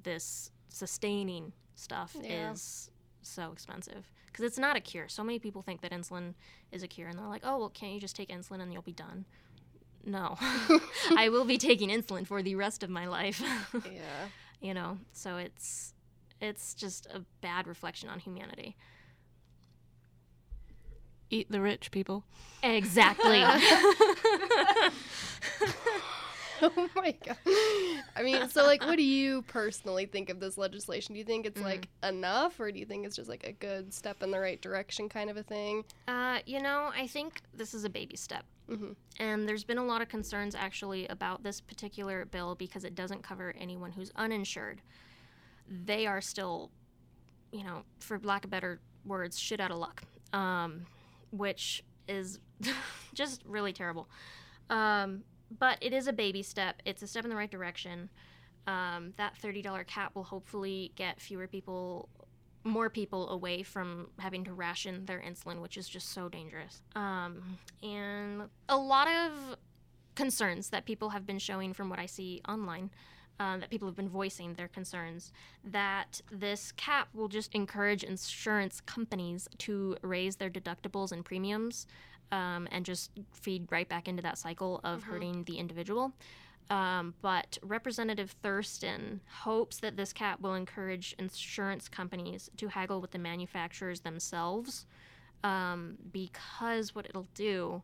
this 0.00 0.50
sustaining 0.68 1.52
stuff 1.74 2.16
Yeah. 2.20 2.52
is 2.52 2.90
so 3.26 3.52
expensive. 3.52 4.10
Because 4.26 4.44
it's 4.44 4.58
not 4.58 4.76
a 4.76 4.80
cure. 4.80 5.08
So 5.08 5.22
many 5.22 5.38
people 5.38 5.62
think 5.62 5.80
that 5.82 5.92
insulin 5.92 6.34
is 6.72 6.82
a 6.82 6.88
cure, 6.88 7.08
and 7.08 7.18
they're 7.18 7.26
like, 7.26 7.42
oh, 7.44 7.58
well, 7.58 7.68
can't 7.70 7.92
you 7.92 8.00
just 8.00 8.16
take 8.16 8.28
insulin 8.28 8.60
and 8.60 8.72
you'll 8.72 8.82
be 8.82 8.92
done? 8.92 9.24
No. 10.04 10.36
I 11.16 11.28
will 11.30 11.44
be 11.44 11.58
taking 11.58 11.88
insulin 11.90 12.26
for 12.26 12.42
the 12.42 12.54
rest 12.56 12.82
of 12.82 12.90
my 12.90 13.06
life. 13.06 13.42
Yeah. 13.84 14.28
you 14.60 14.74
know, 14.74 14.98
so 15.12 15.36
it's 15.36 15.94
it's 16.40 16.74
just 16.74 17.06
a 17.06 17.22
bad 17.40 17.66
reflection 17.66 18.08
on 18.08 18.18
humanity. 18.18 18.76
Eat 21.30 21.50
the 21.50 21.60
rich, 21.60 21.90
people. 21.90 22.24
Exactly. 22.62 23.42
oh 26.76 26.88
my 26.96 27.14
god. 27.24 27.36
I 28.16 28.22
mean, 28.22 28.48
so 28.48 28.64
like, 28.64 28.82
what 28.84 28.96
do 28.96 29.02
you 29.02 29.42
personally 29.42 30.06
think 30.06 30.30
of 30.30 30.40
this 30.40 30.56
legislation? 30.56 31.14
Do 31.14 31.18
you 31.18 31.24
think 31.24 31.46
it's 31.46 31.60
Mhm. 31.60 31.64
like 31.64 31.88
enough, 32.02 32.58
or 32.60 32.70
do 32.72 32.78
you 32.78 32.86
think 32.86 33.06
it's 33.06 33.16
just 33.16 33.28
like 33.28 33.44
a 33.46 33.52
good 33.52 33.92
step 33.92 34.22
in 34.22 34.30
the 34.30 34.38
right 34.40 34.60
direction 34.60 35.08
kind 35.08 35.30
of 35.30 35.36
a 35.36 35.42
thing? 35.42 35.84
uh, 36.08 36.38
you 36.46 36.60
know, 36.62 36.90
I 36.94 37.06
think 37.06 37.42
this 37.54 37.74
is 37.74 37.84
a 37.84 37.90
baby 37.90 38.16
step. 38.16 38.44
hmm 38.68 38.92
And 39.18 39.48
there's 39.48 39.64
been 39.64 39.78
a 39.78 39.84
lot 39.84 40.00
of 40.02 40.08
concerns 40.08 40.54
actually 40.54 41.06
about 41.08 41.42
this 41.42 41.60
particular 41.60 42.24
bill 42.24 42.54
because 42.54 42.84
it 42.84 42.94
doesn't 42.94 43.22
cover 43.22 43.54
anyone 43.58 43.92
who's 43.92 44.10
uninsured. 44.16 44.80
They 45.68 46.06
are 46.06 46.20
still, 46.20 46.70
you 47.52 47.64
know, 47.64 47.82
for 48.00 48.18
lack 48.22 48.44
of 48.44 48.50
better 48.50 48.80
words, 49.04 49.38
shit 49.38 49.60
out 49.60 49.70
of 49.70 49.78
luck, 49.78 50.02
um, 50.32 50.86
which 51.30 51.82
is 52.08 52.38
just 53.14 53.42
really 53.44 53.72
terrible. 53.72 54.08
Um, 54.70 55.24
but 55.58 55.78
it 55.80 55.92
is 55.92 56.06
a 56.06 56.12
baby 56.12 56.42
step, 56.42 56.82
it's 56.84 57.02
a 57.02 57.06
step 57.06 57.24
in 57.24 57.30
the 57.30 57.36
right 57.36 57.50
direction. 57.50 58.08
Um, 58.66 59.12
that 59.18 59.34
$30 59.40 59.86
cap 59.86 60.14
will 60.14 60.24
hopefully 60.24 60.92
get 60.96 61.20
fewer 61.20 61.46
people 61.46 62.08
more 62.64 62.88
people 62.88 63.28
away 63.28 63.62
from 63.62 64.08
having 64.18 64.42
to 64.44 64.54
ration 64.54 65.04
their 65.04 65.20
insulin, 65.20 65.60
which 65.60 65.76
is 65.76 65.86
just 65.86 66.10
so 66.10 66.28
dangerous. 66.28 66.80
Um, 66.96 67.58
and 67.82 68.44
a 68.68 68.76
lot 68.76 69.06
of 69.06 69.56
concerns 70.14 70.70
that 70.70 70.86
people 70.86 71.10
have 71.10 71.26
been 71.26 71.38
showing 71.38 71.74
from 71.74 71.90
what 71.90 71.98
I 71.98 72.06
see 72.06 72.40
online. 72.48 72.90
Um, 73.40 73.58
that 73.58 73.68
people 73.68 73.88
have 73.88 73.96
been 73.96 74.08
voicing 74.08 74.54
their 74.54 74.68
concerns 74.68 75.32
that 75.64 76.20
this 76.30 76.70
cap 76.70 77.08
will 77.12 77.26
just 77.26 77.52
encourage 77.52 78.04
insurance 78.04 78.80
companies 78.80 79.48
to 79.58 79.96
raise 80.02 80.36
their 80.36 80.48
deductibles 80.48 81.10
and 81.10 81.24
premiums 81.24 81.88
um, 82.32 82.66
and 82.70 82.84
just 82.84 83.10
feed 83.32 83.70
right 83.70 83.88
back 83.88 84.08
into 84.08 84.22
that 84.22 84.38
cycle 84.38 84.80
of 84.84 85.00
Mhm. 85.02 85.04
hurting 85.04 85.44
the 85.44 85.58
individual. 85.58 86.12
Um, 86.70 87.14
but 87.20 87.58
Representative 87.62 88.30
Thurston 88.42 89.20
hopes 89.42 89.78
that 89.80 89.96
this 89.96 90.12
cap 90.14 90.40
will 90.40 90.54
encourage 90.54 91.14
insurance 91.18 91.88
companies 91.88 92.50
to 92.56 92.68
haggle 92.68 93.00
with 93.02 93.10
the 93.10 93.18
manufacturers 93.18 94.00
themselves 94.00 94.86
um, 95.42 95.98
because 96.10 96.94
what 96.94 97.04
it'll 97.04 97.28
do 97.34 97.82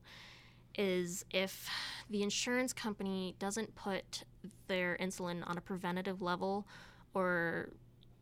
is 0.76 1.26
if 1.30 1.68
the 2.08 2.22
insurance 2.22 2.72
company 2.72 3.34
doesn't 3.38 3.74
put 3.74 4.24
their 4.66 4.96
insulin 4.98 5.46
on 5.46 5.58
a 5.58 5.60
preventative 5.60 6.22
level 6.22 6.66
or 7.12 7.68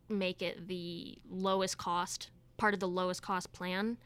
make 0.08 0.42
it 0.42 0.66
the 0.66 1.18
lowest 1.30 1.78
cost 1.78 2.30
part 2.56 2.74
of 2.74 2.80
the 2.80 2.88
lowest 2.88 3.22
cost 3.22 3.52
plan 3.52 3.96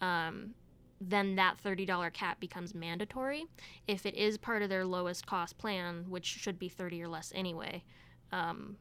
um, 0.00 0.54
then 1.00 1.36
that 1.36 1.56
$30 1.62 2.12
cap 2.12 2.40
becomes 2.40 2.74
mandatory 2.74 3.46
if 3.86 4.04
it 4.04 4.14
is 4.14 4.36
part 4.36 4.62
of 4.62 4.68
their 4.68 4.84
lowest 4.84 5.26
cost 5.26 5.56
plan 5.58 6.04
which 6.08 6.26
should 6.26 6.58
be 6.58 6.68
30 6.68 7.02
or 7.02 7.08
less 7.08 7.32
anyway 7.34 7.82
um, 8.32 8.76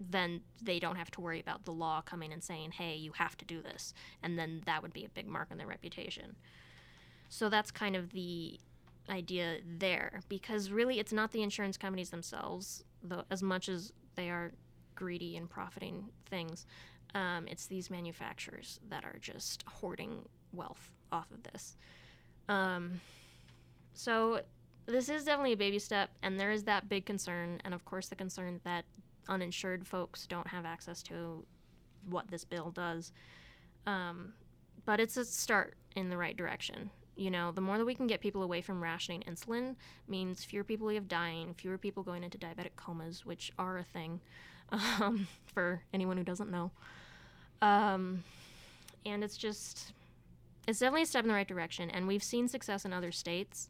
then 0.00 0.40
they 0.62 0.78
don't 0.78 0.96
have 0.96 1.10
to 1.12 1.20
worry 1.20 1.40
about 1.40 1.64
the 1.64 1.72
law 1.72 2.00
coming 2.00 2.32
and 2.32 2.42
saying 2.42 2.72
hey 2.72 2.94
you 2.96 3.12
have 3.12 3.36
to 3.36 3.44
do 3.44 3.62
this 3.62 3.94
and 4.22 4.38
then 4.38 4.62
that 4.66 4.82
would 4.82 4.92
be 4.92 5.04
a 5.04 5.08
big 5.10 5.26
mark 5.26 5.48
on 5.50 5.58
their 5.58 5.66
reputation. 5.66 6.36
So 7.28 7.48
that's 7.48 7.70
kind 7.70 7.96
of 7.96 8.12
the 8.12 8.58
idea 9.08 9.58
there 9.78 10.20
because 10.28 10.70
really 10.70 10.98
it's 10.98 11.12
not 11.12 11.32
the 11.32 11.42
insurance 11.42 11.76
companies 11.76 12.10
themselves 12.10 12.84
though 13.02 13.24
as 13.30 13.42
much 13.42 13.68
as 13.68 13.92
they 14.14 14.30
are 14.30 14.52
greedy 14.94 15.36
and 15.36 15.50
profiting 15.50 16.08
things 16.26 16.64
um, 17.14 17.46
it's 17.46 17.66
these 17.66 17.90
manufacturers 17.90 18.80
that 18.88 19.04
are 19.04 19.18
just 19.20 19.62
hoarding 19.68 20.24
wealth 20.54 20.90
off 21.14 21.30
of 21.30 21.42
this. 21.44 21.76
Um, 22.48 23.00
so 23.94 24.40
this 24.86 25.08
is 25.08 25.24
definitely 25.24 25.52
a 25.52 25.56
baby 25.56 25.78
step 25.78 26.10
and 26.22 26.38
there 26.38 26.50
is 26.50 26.64
that 26.64 26.88
big 26.88 27.06
concern 27.06 27.60
and 27.64 27.72
of 27.72 27.84
course 27.86 28.08
the 28.08 28.14
concern 28.16 28.60
that 28.64 28.84
uninsured 29.28 29.86
folks 29.86 30.26
don't 30.26 30.46
have 30.46 30.66
access 30.66 31.02
to 31.04 31.44
what 32.08 32.30
this 32.30 32.44
bill 32.44 32.70
does. 32.70 33.12
Um, 33.86 34.34
but 34.84 35.00
it's 35.00 35.16
a 35.16 35.24
start 35.24 35.74
in 35.96 36.10
the 36.10 36.16
right 36.16 36.36
direction. 36.36 36.90
You 37.16 37.30
know, 37.30 37.52
the 37.52 37.60
more 37.60 37.78
that 37.78 37.84
we 37.84 37.94
can 37.94 38.06
get 38.06 38.20
people 38.20 38.42
away 38.42 38.60
from 38.60 38.82
rationing 38.82 39.22
insulin 39.22 39.76
means 40.08 40.44
fewer 40.44 40.64
people 40.64 40.88
have 40.88 41.08
dying, 41.08 41.54
fewer 41.54 41.78
people 41.78 42.02
going 42.02 42.24
into 42.24 42.38
diabetic 42.38 42.74
comas, 42.76 43.24
which 43.24 43.52
are 43.58 43.78
a 43.78 43.84
thing 43.84 44.20
um, 44.72 45.26
for 45.46 45.82
anyone 45.92 46.16
who 46.16 46.24
doesn't 46.24 46.50
know. 46.50 46.70
Um, 47.62 48.24
and 49.06 49.22
it's 49.22 49.36
just, 49.36 49.92
it's 50.66 50.78
definitely 50.78 51.02
a 51.02 51.06
step 51.06 51.24
in 51.24 51.28
the 51.28 51.34
right 51.34 51.48
direction. 51.48 51.90
And 51.90 52.06
we've 52.06 52.22
seen 52.22 52.48
success 52.48 52.84
in 52.84 52.92
other 52.92 53.12
states. 53.12 53.68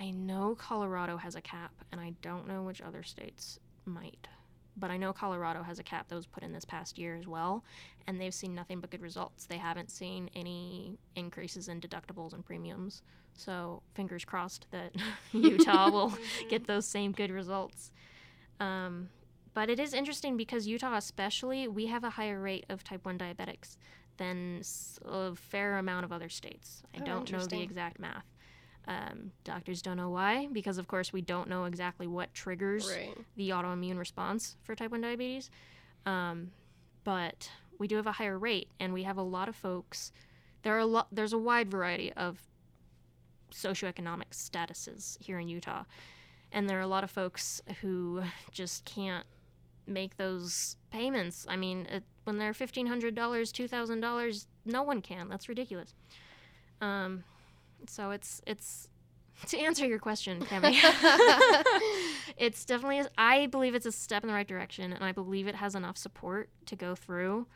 I 0.00 0.10
know 0.10 0.54
Colorado 0.58 1.16
has 1.18 1.34
a 1.36 1.40
cap, 1.40 1.72
and 1.92 2.00
I 2.00 2.14
don't 2.22 2.48
know 2.48 2.62
which 2.62 2.80
other 2.80 3.02
states 3.02 3.58
might. 3.84 4.28
But 4.76 4.90
I 4.90 4.96
know 4.96 5.12
Colorado 5.12 5.62
has 5.62 5.78
a 5.78 5.82
cap 5.82 6.08
that 6.08 6.14
was 6.14 6.26
put 6.26 6.42
in 6.42 6.52
this 6.52 6.64
past 6.64 6.98
year 6.98 7.14
as 7.14 7.26
well, 7.26 7.62
and 8.06 8.20
they've 8.20 8.32
seen 8.32 8.54
nothing 8.54 8.80
but 8.80 8.90
good 8.90 9.02
results. 9.02 9.44
They 9.44 9.58
haven't 9.58 9.90
seen 9.90 10.30
any 10.34 10.98
increases 11.14 11.68
in 11.68 11.80
deductibles 11.80 12.32
and 12.32 12.44
premiums. 12.44 13.02
So 13.34 13.82
fingers 13.94 14.24
crossed 14.24 14.66
that 14.70 14.92
Utah 15.32 15.90
will 15.90 16.14
get 16.48 16.66
those 16.66 16.86
same 16.86 17.12
good 17.12 17.30
results. 17.30 17.90
Um, 18.60 19.10
but 19.54 19.68
it 19.68 19.78
is 19.78 19.92
interesting 19.92 20.38
because 20.38 20.66
Utah, 20.66 20.96
especially, 20.96 21.68
we 21.68 21.86
have 21.86 22.04
a 22.04 22.10
higher 22.10 22.40
rate 22.40 22.64
of 22.70 22.82
type 22.82 23.04
1 23.04 23.18
diabetics 23.18 23.76
than 24.16 24.62
a 25.04 25.34
fair 25.34 25.78
amount 25.78 26.04
of 26.04 26.12
other 26.12 26.28
states. 26.28 26.82
I 26.94 27.00
Oh, 27.00 27.04
don't 27.04 27.32
know 27.32 27.38
the 27.46 27.60
exact 27.62 27.98
math. 27.98 28.26
Um, 28.88 29.30
doctors 29.44 29.80
don't 29.80 29.96
know 29.96 30.10
why, 30.10 30.48
because 30.52 30.76
of 30.78 30.88
course 30.88 31.12
we 31.12 31.22
don't 31.22 31.48
know 31.48 31.64
exactly 31.64 32.06
what 32.06 32.34
triggers 32.34 32.88
Right. 32.90 33.16
the 33.36 33.50
autoimmune 33.50 33.98
response 33.98 34.56
for 34.62 34.74
type 34.74 34.90
1 34.90 35.00
diabetes. 35.00 35.50
Um, 36.04 36.50
but 37.04 37.50
we 37.78 37.86
do 37.88 37.96
have 37.96 38.06
a 38.06 38.12
higher 38.12 38.38
rate, 38.38 38.68
and 38.80 38.92
we 38.92 39.04
have 39.04 39.16
a 39.18 39.22
lot 39.22 39.48
of 39.48 39.54
folks. 39.56 40.12
There 40.62 40.74
are 40.74 40.80
a 40.80 40.86
lot. 40.86 41.08
There's 41.12 41.32
a 41.32 41.38
wide 41.38 41.70
variety 41.70 42.12
of 42.12 42.40
socioeconomic 43.52 44.30
statuses 44.30 45.16
here 45.20 45.38
in 45.38 45.48
Utah, 45.48 45.84
and 46.50 46.68
there 46.68 46.78
are 46.78 46.82
a 46.82 46.86
lot 46.86 47.04
of 47.04 47.10
folks 47.10 47.60
who 47.80 48.22
just 48.50 48.84
can't 48.84 49.26
make 49.86 50.16
those 50.16 50.76
payments. 50.90 51.46
I 51.48 51.56
mean, 51.56 51.86
it, 51.86 52.04
when 52.24 52.38
they're 52.38 52.54
fifteen 52.54 52.86
hundred 52.86 53.14
dollars, 53.14 53.52
two 53.52 53.66
thousand 53.68 54.00
dollars, 54.00 54.46
no 54.64 54.82
one 54.82 55.00
can. 55.02 55.28
That's 55.28 55.48
ridiculous. 55.48 55.94
Um, 56.80 57.24
so 57.86 58.10
it's 58.10 58.40
it's 58.46 58.88
to 59.48 59.58
answer 59.58 59.86
your 59.86 59.98
question, 59.98 60.40
Cami. 60.40 60.74
it's 62.36 62.64
definitely 62.64 63.02
I 63.18 63.46
believe 63.46 63.74
it's 63.74 63.86
a 63.86 63.92
step 63.92 64.22
in 64.22 64.28
the 64.28 64.34
right 64.34 64.46
direction, 64.46 64.92
and 64.92 65.04
I 65.04 65.12
believe 65.12 65.46
it 65.46 65.54
has 65.56 65.74
enough 65.74 65.96
support 65.96 66.48
to 66.66 66.76
go 66.76 66.94
through. 66.94 67.46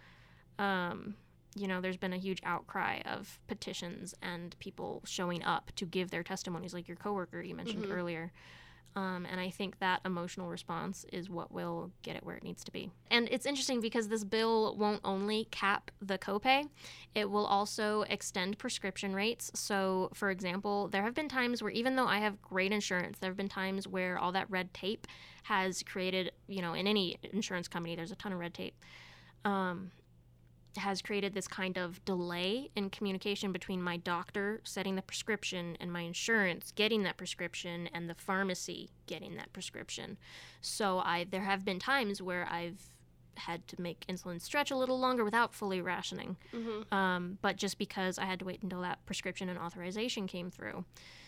um, 0.58 1.14
you 1.58 1.66
know, 1.66 1.80
there's 1.80 1.96
been 1.96 2.12
a 2.12 2.18
huge 2.18 2.40
outcry 2.44 3.00
of 3.06 3.40
petitions 3.46 4.14
and 4.20 4.54
people 4.58 5.00
showing 5.06 5.42
up 5.42 5.72
to 5.76 5.86
give 5.86 6.10
their 6.10 6.22
testimonies, 6.22 6.74
like 6.74 6.86
your 6.86 6.98
coworker 6.98 7.40
you 7.40 7.54
mentioned 7.54 7.86
Mhm. 7.86 7.92
earlier. 7.96 8.30
Um, 8.96 9.26
and 9.30 9.38
I 9.38 9.50
think 9.50 9.78
that 9.80 10.00
emotional 10.06 10.48
response 10.48 11.04
is 11.12 11.28
what 11.28 11.52
will 11.52 11.90
get 12.02 12.16
it 12.16 12.24
where 12.24 12.34
it 12.34 12.42
needs 12.42 12.64
to 12.64 12.72
be. 12.72 12.90
And 13.10 13.28
it's 13.30 13.44
interesting 13.44 13.82
because 13.82 14.08
this 14.08 14.24
bill 14.24 14.74
won't 14.78 15.02
only 15.04 15.48
cap 15.50 15.90
the 16.00 16.16
copay, 16.16 16.66
it 17.14 17.30
will 17.30 17.44
also 17.44 18.02
extend 18.08 18.58
prescription 18.58 19.14
rates. 19.14 19.50
So, 19.54 20.08
for 20.14 20.30
example, 20.30 20.88
there 20.88 21.02
have 21.02 21.14
been 21.14 21.28
times 21.28 21.62
where 21.62 21.72
even 21.72 21.96
though 21.96 22.06
I 22.06 22.18
have 22.18 22.40
great 22.40 22.72
insurance, 22.72 23.18
there 23.18 23.28
have 23.28 23.36
been 23.36 23.50
times 23.50 23.86
where 23.86 24.18
all 24.18 24.32
that 24.32 24.50
red 24.50 24.72
tape 24.72 25.06
has 25.42 25.82
created, 25.82 26.32
you 26.48 26.62
know, 26.62 26.72
in 26.72 26.86
any 26.86 27.18
insurance 27.32 27.68
company, 27.68 27.96
there's 27.96 28.12
a 28.12 28.16
ton 28.16 28.32
of 28.32 28.38
red 28.38 28.54
tape. 28.54 28.74
Um, 29.44 29.90
has 30.76 31.02
created 31.02 31.34
this 31.34 31.48
kind 31.48 31.76
of 31.76 32.04
delay 32.04 32.70
in 32.76 32.90
communication 32.90 33.52
between 33.52 33.82
my 33.82 33.96
doctor 33.96 34.60
setting 34.64 34.96
the 34.96 35.02
prescription 35.02 35.76
and 35.80 35.92
my 35.92 36.02
insurance 36.02 36.72
getting 36.74 37.02
that 37.04 37.16
prescription 37.16 37.88
and 37.92 38.08
the 38.08 38.14
pharmacy 38.14 38.90
getting 39.06 39.36
that 39.36 39.52
prescription. 39.52 40.18
So 40.60 40.98
I 40.98 41.26
there 41.30 41.42
have 41.42 41.64
been 41.64 41.78
times 41.78 42.20
where 42.22 42.46
I've 42.50 42.90
had 43.38 43.66
to 43.68 43.80
make 43.80 44.06
insulin 44.08 44.40
stretch 44.40 44.70
a 44.70 44.76
little 44.76 44.98
longer 44.98 45.24
without 45.24 45.54
fully 45.54 45.80
rationing. 45.80 46.36
Mm-hmm. 46.54 46.94
Um, 46.94 47.38
but 47.42 47.56
just 47.56 47.78
because 47.78 48.18
I 48.18 48.24
had 48.24 48.38
to 48.40 48.44
wait 48.44 48.62
until 48.62 48.80
that 48.80 49.04
prescription 49.06 49.48
and 49.48 49.58
authorization 49.58 50.26
came 50.26 50.50
through. 50.50 50.84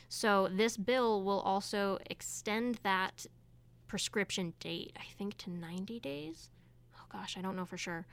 So 0.08 0.48
this 0.50 0.76
bill 0.76 1.22
will 1.22 1.40
also 1.40 1.98
extend 2.08 2.80
that 2.82 3.26
prescription 3.86 4.54
date, 4.60 4.96
I 4.96 5.04
think, 5.16 5.36
to 5.38 5.50
90 5.50 6.00
days. 6.00 6.50
Oh 6.96 7.04
gosh, 7.10 7.36
I 7.36 7.42
don't 7.42 7.56
know 7.56 7.66
for 7.66 7.76
sure. 7.76 8.06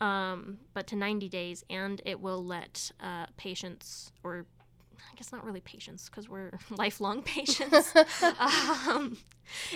Um, 0.00 0.58
but 0.72 0.86
to 0.88 0.96
90 0.96 1.28
days, 1.28 1.64
and 1.68 2.00
it 2.06 2.20
will 2.20 2.44
let 2.44 2.90
uh, 3.00 3.26
patients, 3.36 4.12
or 4.24 4.46
I 4.98 5.14
guess 5.16 5.30
not 5.30 5.44
really 5.44 5.60
patients, 5.60 6.08
because 6.08 6.28
we're 6.28 6.52
lifelong 6.70 7.22
patients, 7.22 7.94
um, 8.88 9.18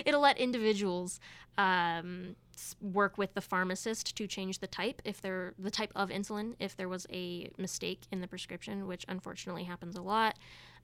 it'll 0.03 0.21
let 0.21 0.39
individuals 0.39 1.19
um, 1.57 2.35
work 2.81 3.17
with 3.17 3.33
the 3.33 3.41
pharmacist 3.41 4.15
to 4.17 4.27
change 4.27 4.59
the 4.59 4.67
type 4.67 5.01
if 5.05 5.21
they're 5.21 5.53
the 5.59 5.71
type 5.71 5.91
of 5.95 6.09
insulin 6.09 6.55
if 6.59 6.75
there 6.75 6.89
was 6.89 7.05
a 7.11 7.49
mistake 7.57 8.01
in 8.11 8.21
the 8.21 8.27
prescription, 8.27 8.87
which 8.87 9.05
unfortunately 9.07 9.63
happens 9.63 9.95
a 9.95 10.01
lot. 10.01 10.37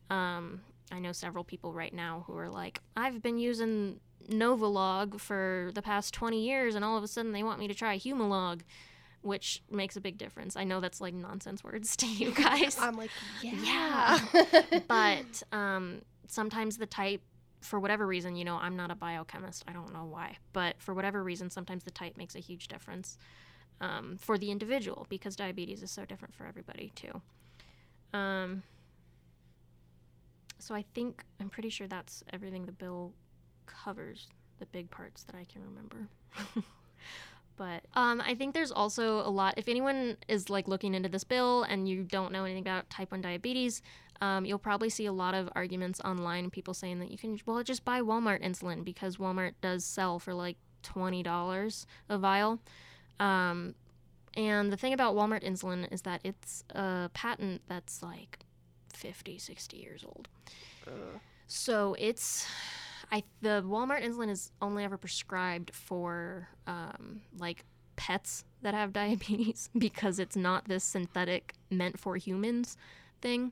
Um, 0.10 0.62
I 0.92 1.00
know 1.00 1.14
several 1.14 1.44
people 1.44 1.74
right 1.74 1.94
now 1.94 2.26
who 2.28 2.38
are 2.38 2.50
like, 2.50 2.82
I've 2.98 3.22
been 3.22 3.40
using 3.40 4.00
Novolog 4.30 5.20
for 5.20 5.72
the 5.74 5.82
past 5.82 6.14
20 6.14 6.46
years, 6.46 6.76
and 6.76 6.84
all 6.84 6.98
of 6.98 7.04
a 7.04 7.08
sudden 7.08 7.32
they 7.32 7.44
want 7.44 7.60
me 7.60 7.68
to 7.68 7.74
try 7.74 7.98
Humalog, 7.98 8.62
which 9.22 9.62
makes 9.70 9.96
a 9.98 10.02
big 10.02 10.18
difference. 10.18 10.56
I 10.56 10.64
know 10.64 10.80
that's 10.80 11.00
like 11.02 11.14
nonsense 11.14 11.64
words 11.64 11.96
to 11.98 12.08
you 12.08 12.32
guys 12.32 12.78
I'm 12.80 12.98
like, 12.98 13.12
yeah. 13.42 14.20
Yeah. 14.34 14.80
but 14.88 15.44
um, 15.52 16.02
sometimes 16.28 16.78
the 16.78 16.86
type 16.86 17.22
for 17.62 17.80
whatever 17.80 18.08
reason 18.08 18.36
you 18.36 18.44
know 18.44 18.56
i'm 18.58 18.76
not 18.76 18.90
a 18.92 18.96
biochemist 18.96 19.64
i 19.68 19.72
don't 19.72 19.94
know 19.94 20.06
why 20.06 20.36
but 20.52 20.76
for 20.80 20.94
whatever 20.94 21.24
reason 21.24 21.50
sometimes 21.50 21.84
the 21.84 21.92
type 21.92 22.18
makes 22.18 22.36
a 22.36 22.40
huge 22.40 22.68
difference 22.68 23.18
um, 23.80 24.18
for 24.20 24.38
the 24.38 24.52
individual 24.52 25.06
because 25.10 25.36
diabetes 25.36 25.82
is 25.82 25.92
so 25.92 26.06
different 26.06 26.34
for 26.34 26.46
everybody 26.46 26.92
too 26.96 27.22
um, 28.14 28.64
so 30.60 30.74
i 30.74 30.84
think 30.94 31.24
i'm 31.40 31.50
pretty 31.50 31.70
sure 31.70 31.88
that's 31.88 32.24
everything 32.34 32.66
the 32.66 32.72
bill 32.72 33.14
covers 33.66 34.28
the 34.60 34.66
big 34.68 34.90
parts 34.90 35.24
that 35.24 35.36
i 35.36 35.46
can 35.46 35.62
remember 35.64 36.08
but 37.58 37.84
um, 37.96 38.22
i 38.26 38.34
think 38.34 38.54
there's 38.54 38.72
also 38.72 39.20
a 39.22 39.30
lot 39.30 39.54
if 39.58 39.68
anyone 39.68 40.18
is 40.28 40.50
like 40.50 40.68
looking 40.68 40.94
into 40.94 41.10
this 41.10 41.24
bill 41.24 41.64
and 41.64 41.88
you 41.88 42.04
don't 42.04 42.32
know 42.32 42.44
anything 42.46 42.62
about 42.62 42.90
type 42.90 43.12
1 43.12 43.22
diabetes 43.22 43.82
um, 44.22 44.46
you'll 44.46 44.60
probably 44.60 44.90
see 44.90 45.08
a 45.08 45.12
lot 45.12 45.34
of 45.34 45.50
arguments 45.56 46.00
online 46.02 46.52
people 46.52 46.76
saying 46.76 47.00
that 47.00 47.10
you 47.10 47.18
can 47.18 47.40
well 47.46 47.64
just 47.64 47.84
buy 47.84 48.02
walmart 48.02 48.44
insulin 48.44 48.84
because 48.84 49.18
walmart 49.18 49.54
does 49.62 49.84
sell 49.84 50.20
for 50.20 50.34
like 50.34 50.58
$20 50.82 51.86
a 52.10 52.18
vial. 52.18 52.60
Um, 53.20 53.76
and 54.36 54.72
the 54.72 54.78
thing 54.78 54.94
about 54.94 55.16
walmart 55.16 55.44
insulin 55.44 55.92
is 55.92 56.04
that 56.04 56.22
it's 56.24 56.64
a 56.72 57.10
patent 57.14 57.62
that's 57.68 58.02
like 58.02 58.40
50 58.94 59.38
60 59.38 59.78
years 59.78 60.04
old. 60.06 60.28
Uh, 60.88 61.20
so 61.48 61.96
it's 62.00 62.48
I 63.12 63.24
the 63.42 63.64
Walmart 63.66 64.04
insulin 64.04 64.30
is 64.30 64.52
only 64.62 64.84
ever 64.84 64.98
prescribed 64.98 65.74
for 65.74 66.48
um, 66.66 67.22
like 67.38 67.66
pets 67.96 68.46
that 68.62 68.74
have 68.74 68.94
diabetes 69.02 69.70
because 69.78 70.20
it's 70.20 70.36
not 70.36 70.68
this 70.68 70.84
synthetic 70.84 71.54
meant 71.70 72.00
for 72.00 72.16
humans 72.16 72.78
thing. 73.22 73.52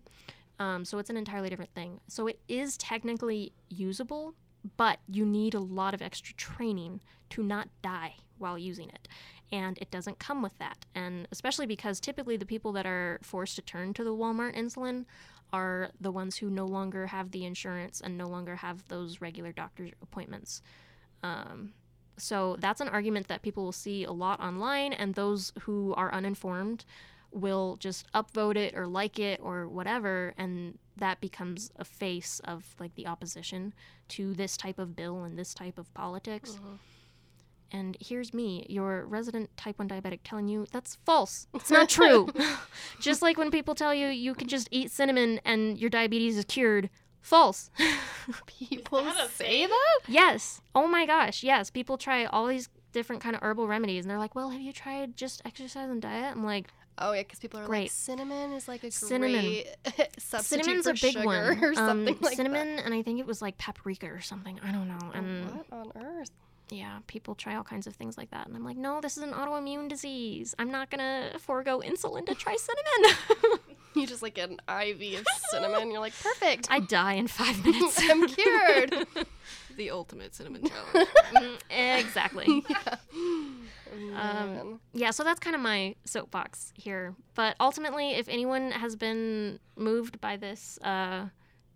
Um, 0.60 0.84
so 0.84 0.98
it's 0.98 1.10
an 1.10 1.18
entirely 1.18 1.50
different 1.50 1.74
thing. 1.74 2.00
So 2.08 2.28
it 2.28 2.40
is 2.48 2.78
technically 2.78 3.54
usable, 3.70 4.34
but 4.76 5.00
you 5.08 5.26
need 5.26 5.54
a 5.54 5.60
lot 5.60 5.94
of 5.94 6.02
extra 6.02 6.36
training 6.36 7.00
to 7.30 7.44
not 7.44 7.70
die 7.82 8.16
while 8.38 8.58
using 8.58 8.90
it. 8.90 9.08
And 9.52 9.78
it 9.80 9.90
doesn't 9.90 10.20
come 10.20 10.42
with 10.42 10.58
that. 10.60 10.86
And 10.94 11.28
especially 11.32 11.66
because 11.66 12.00
typically 12.00 12.38
the 12.38 12.46
people 12.46 12.72
that 12.74 12.86
are 12.86 13.20
forced 13.24 13.56
to 13.56 13.62
turn 13.62 13.94
to 13.94 14.04
the 14.04 14.14
Walmart 14.14 14.56
insulin 14.56 15.06
are 15.52 15.92
the 16.00 16.12
ones 16.12 16.38
who 16.38 16.50
no 16.50 16.66
longer 16.66 17.08
have 17.08 17.32
the 17.32 17.46
insurance 17.46 18.02
and 18.02 18.18
no 18.18 18.28
longer 18.28 18.58
have 18.58 18.88
those 18.88 19.22
regular 19.22 19.52
doctor's 19.52 19.92
appointments. 20.02 20.62
Um, 21.24 21.74
so 22.18 22.56
that's 22.60 22.82
an 22.82 22.90
argument 22.90 23.28
that 23.28 23.42
people 23.42 23.64
will 23.64 23.72
see 23.72 24.04
a 24.04 24.12
lot 24.12 24.40
online, 24.40 24.94
and 24.94 25.16
those 25.16 25.54
who 25.62 25.94
are 25.96 26.14
uninformed 26.14 26.86
will 27.32 27.78
just 27.78 28.12
upvote 28.14 28.56
it 28.56 28.76
or 28.76 28.88
like 28.88 29.20
it 29.20 29.40
or 29.42 29.68
whatever, 29.68 30.34
and 30.38 30.78
that 30.98 31.22
becomes 31.22 31.72
a 31.78 31.86
face 31.86 32.42
of 32.44 32.76
like 32.80 32.96
the 32.96 33.08
opposition 33.08 33.74
to 34.10 34.34
this 34.34 34.58
type 34.58 34.80
of 34.80 34.96
bill 34.96 35.24
and 35.24 35.38
this 35.38 35.54
type 35.54 35.78
of 35.78 35.94
politics. 35.94 36.60
Mhm. 36.62 36.78
And 37.72 37.98
here's 38.00 38.34
me, 38.34 38.66
your 38.70 39.06
resident 39.06 39.56
type 39.58 39.80
1 39.80 39.90
diabetic, 39.90 40.20
telling 40.24 40.48
you 40.48 40.66
that's 40.72 40.98
false. 41.06 41.48
It's 41.54 41.72
not 41.72 41.90
true. 41.90 42.30
just 43.00 43.22
like 43.22 43.38
when 43.38 43.52
people 43.52 43.76
tell 43.76 43.94
you 43.94 44.08
you 44.08 44.34
can 44.34 44.48
just 44.48 44.68
eat 44.72 44.92
cinnamon 44.92 45.40
and 45.46 45.78
your 45.78 45.90
diabetes 45.90 46.38
is 46.38 46.46
cured. 46.46 46.90
False. 47.22 47.70
People 48.46 49.06
say 49.34 49.66
that? 49.66 50.00
yes. 50.08 50.62
Oh 50.74 50.88
my 50.88 51.06
gosh. 51.06 51.44
Yes. 51.44 51.70
People 51.70 51.98
try 51.98 52.26
all 52.26 52.48
these 52.48 52.70
different 52.94 53.22
kind 53.22 53.36
of 53.36 53.42
herbal 53.44 53.68
remedies 53.68 54.06
and 54.06 54.10
they're 54.10 54.18
like, 54.18 54.36
well, 54.36 54.50
have 54.50 54.62
you 54.62 54.72
tried 54.72 55.18
just 55.18 55.42
exercise 55.46 55.90
and 55.90 56.02
diet? 56.02 56.36
I'm 56.36 56.46
like, 56.46 56.70
Oh 57.02 57.14
yeah, 57.14 57.22
because 57.22 57.40
people 57.40 57.62
are 57.62 57.68
like 57.68 57.92
cinnamon 57.92 58.52
is 58.52 58.68
like 58.68 58.84
a 58.84 58.92
Cinnamon. 58.92 59.42
great 59.42 59.68
substitute 60.18 60.66
cinnamon's 60.66 60.86
for 60.86 60.92
a 60.92 60.94
big 60.94 61.14
sugar 61.14 61.26
one. 61.26 61.64
or 61.64 61.74
something 61.74 62.16
um, 62.16 62.22
like 62.22 62.36
cinnamon 62.36 62.80
and 62.80 62.94
I 62.94 63.02
think 63.04 63.20
it 63.22 63.26
was 63.26 63.42
like 63.42 63.58
paprika 63.58 64.08
or 64.08 64.20
something. 64.20 64.60
I 64.62 64.72
don't 64.72 64.88
know. 64.88 65.12
And 65.14 65.46
what 65.50 65.66
on 65.72 65.92
earth? 65.96 66.32
Yeah, 66.72 67.00
people 67.08 67.36
try 67.36 67.56
all 67.56 67.64
kinds 67.64 67.88
of 67.88 67.96
things 67.96 68.18
like 68.18 68.32
that. 68.32 68.48
And 68.48 68.56
I'm 68.56 68.64
like, 68.64 68.78
no, 68.78 69.02
this 69.02 69.18
is 69.18 69.24
an 69.24 69.32
autoimmune 69.32 69.90
disease. 69.90 70.56
I'm 70.60 70.72
not 70.72 70.90
going 70.90 71.00
to 71.00 71.40
forego 71.40 71.82
insulin 71.86 72.26
to 72.28 72.36
try 72.36 72.56
cinnamon. 72.56 73.60
You 73.96 74.06
just 74.06 74.22
like 74.22 74.36
get 74.36 74.52
an 74.52 74.60
IV 74.70 75.20
of 75.20 75.26
cinnamon. 75.50 75.90
You're 75.90 76.00
like, 76.00 76.14
perfect. 76.22 76.68
I 76.70 76.80
die 76.80 77.14
in 77.14 77.28
five 77.28 77.66
minutes. 77.66 78.00
I'm 78.10 78.28
cured. 78.28 79.08
The 79.78 79.92
ultimate 79.92 80.36
cinnamon 80.36 80.64
challenge. 80.68 81.10
Mm, 81.34 82.00
exactly. 82.00 82.66
Oh, 83.14 83.54
Man. 84.14 84.80
Yeah, 84.94 85.12
so 85.12 85.24
that's 85.24 85.40
kind 85.40 85.56
of 85.56 85.62
my 85.62 85.96
soapbox 86.04 86.74
here. 86.76 87.16
But 87.34 87.56
ultimately, 87.62 88.12
if 88.12 88.28
anyone 88.28 88.72
has 88.72 88.98
been 88.98 89.60
moved 89.78 90.20
by 90.20 90.36
this 90.36 90.78
uh, 90.84 91.28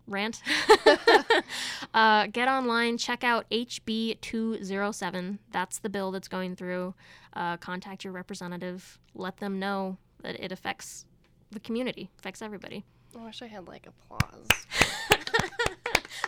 rant, 0.06 0.42
uh, 1.94 2.26
get 2.28 2.48
online, 2.48 2.98
check 2.98 3.24
out 3.24 3.48
HB 3.50 4.20
207. 4.20 5.38
That's 5.50 5.78
the 5.78 5.88
bill 5.88 6.10
that's 6.10 6.28
going 6.28 6.56
through. 6.56 6.94
Uh, 7.32 7.56
contact 7.56 8.04
your 8.04 8.12
representative, 8.12 8.98
let 9.14 9.38
them 9.38 9.58
know 9.58 9.98
that 10.22 10.42
it 10.42 10.52
affects 10.52 11.04
the 11.50 11.60
community, 11.60 12.10
affects 12.18 12.42
everybody. 12.42 12.84
I 13.18 13.24
wish 13.24 13.42
I 13.42 13.46
had 13.46 13.68
like 13.68 13.86
applause. 13.86 14.48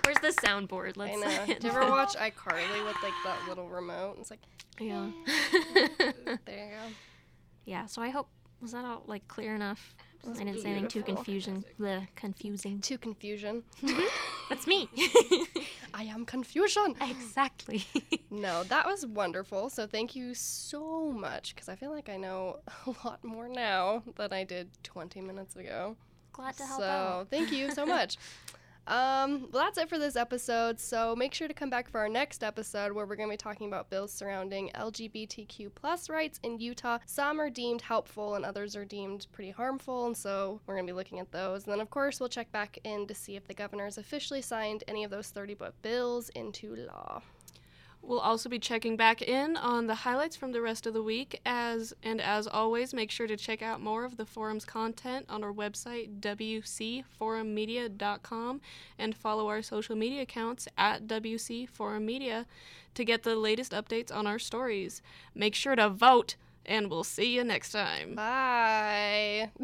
Where's 0.05 0.19
the 0.19 0.29
soundboard? 0.41 0.93
I 0.97 1.01
Let's 1.17 1.21
know. 1.21 1.55
Do 1.59 1.67
you 1.67 1.73
ever 1.73 1.91
watch 1.91 2.15
iCarly 2.15 2.85
with 2.85 2.97
like 3.03 3.12
that 3.25 3.39
little 3.49 3.69
remote? 3.69 4.17
It's 4.21 4.31
like, 4.31 4.41
Yeah. 4.79 5.11
there 6.45 6.67
you 6.67 6.71
go. 6.71 6.93
yeah, 7.65 7.87
so 7.87 8.03
I 8.03 8.11
hope 8.11 8.29
was 8.61 8.73
that 8.73 8.85
all 8.85 9.03
like 9.07 9.27
clear 9.29 9.55
enough? 9.55 9.95
I 10.29 10.45
didn't 10.45 10.61
say 10.61 10.71
anything 10.71 10.89
too 10.89 11.03
confusing. 11.03 11.65
The 11.79 12.03
confusing. 12.17 12.81
To 12.81 12.99
confusion. 12.99 13.62
Mm-hmm. 13.83 14.05
That's 14.49 14.67
me. 14.67 14.89
I 15.95 16.05
am 16.05 16.25
confusion. 16.25 16.95
exactly. 17.01 17.85
No, 18.29 18.65
that 18.65 18.85
was 18.87 19.07
wonderful. 19.07 19.71
So 19.71 19.87
thank 19.87 20.15
you 20.17 20.35
so 20.35 21.11
much 21.12 21.55
because 21.55 21.69
I 21.69 21.77
feel 21.77 21.91
like 21.93 22.09
I 22.09 22.17
know 22.17 22.59
a 22.87 22.91
lot 23.05 23.23
more 23.25 23.49
now 23.49 24.03
than 24.17 24.33
I 24.33 24.43
did 24.45 24.69
20 24.83 25.21
minutes 25.21 25.55
ago. 25.57 25.97
Glad 26.33 26.57
to 26.59 26.67
help 26.67 26.81
so 26.81 26.87
out. 26.87 27.29
thank 27.31 27.51
you 27.53 27.71
so 27.73 27.87
much. 27.97 28.19
Um, 28.87 29.49
well, 29.51 29.64
that's 29.64 29.79
it 29.79 29.88
for 29.88 29.99
this 29.99 30.16
episode. 30.16 30.79
So 30.79 31.16
make 31.16 31.35
sure 31.35 31.49
to 31.49 31.55
come 31.55 31.70
back 31.70 31.88
for 31.88 32.01
our 32.01 32.09
next 32.09 32.44
episode 32.44 32.92
where 32.92 33.05
we're 33.05 33.16
going 33.16 33.29
to 33.29 33.33
be 33.33 33.37
talking 33.37 33.66
about 33.66 33.90
bills 33.90 34.12
surrounding 34.12 34.70
LGBTQ 34.75 35.70
plus 35.75 36.09
rights 36.09 36.38
in 36.42 36.59
Utah. 36.59 36.99
Some 37.07 37.40
are 37.40 37.51
deemed 37.51 37.83
helpful 37.83 38.35
and 38.35 38.44
others 38.44 38.77
are 38.77 38.85
deemed 38.85 39.27
pretty 39.33 39.51
harmful, 39.51 40.07
and 40.07 40.16
so 40.16 40.61
we're 40.66 40.75
going 40.75 40.87
to 40.87 40.92
be 40.92 40.96
looking 40.96 41.18
at 41.18 41.33
those. 41.33 41.64
And 41.64 41.72
then, 41.72 41.81
of 41.81 41.90
course, 41.90 42.20
we'll 42.20 42.29
check 42.29 42.53
back 42.53 42.79
in 42.85 43.07
to 43.07 43.14
see 43.14 43.37
if 43.37 43.46
the 43.46 43.55
governor 43.55 43.85
has 43.85 43.99
officially 43.99 44.42
signed 44.42 44.85
any 44.87 45.03
of 45.03 45.11
those 45.11 45.29
30 45.31 45.55
book 45.55 45.75
bills 45.83 46.29
into 46.31 46.77
law. 46.77 47.22
We'll 48.03 48.21
also 48.21 48.49
be 48.49 48.61
checking 48.61 48.97
back 48.97 49.21
in 49.21 49.57
on 49.57 49.89
the 49.89 49.97
highlights 49.97 50.37
from 50.37 50.53
the 50.53 50.61
rest 50.61 50.87
of 50.87 50.95
the 50.95 51.03
week 51.03 51.41
as 51.45 51.93
and 52.05 52.21
as 52.21 52.47
always 52.47 52.95
make 52.95 53.11
sure 53.11 53.27
to 53.27 53.37
check 53.37 53.63
out 53.63 53.81
more 53.81 54.05
of 54.05 54.17
the 54.17 54.25
forum's 54.25 54.65
content 54.65 55.27
on 55.29 55.43
our 55.43 55.53
website 55.53 56.21
wcforummedia.com 56.21 58.61
and 58.99 59.17
follow 59.17 59.49
our 59.49 59.61
social 59.61 59.97
media 59.97 60.23
accounts 60.23 60.69
at 60.79 61.09
wcforummedia 61.09 62.47
to 62.95 63.05
get 63.05 63.25
the 63.25 63.35
latest 63.35 63.73
updates 63.73 64.15
on 64.15 64.25
our 64.27 64.39
stories. 64.39 65.03
Make 65.35 65.57
sure 65.57 65.75
to 65.75 65.89
vote 65.89 66.37
and 66.65 66.89
we'll 66.91 67.05
see 67.05 67.35
you 67.35 67.45
next 67.45 67.73
time. 67.73 68.15
Bye. 68.15 69.51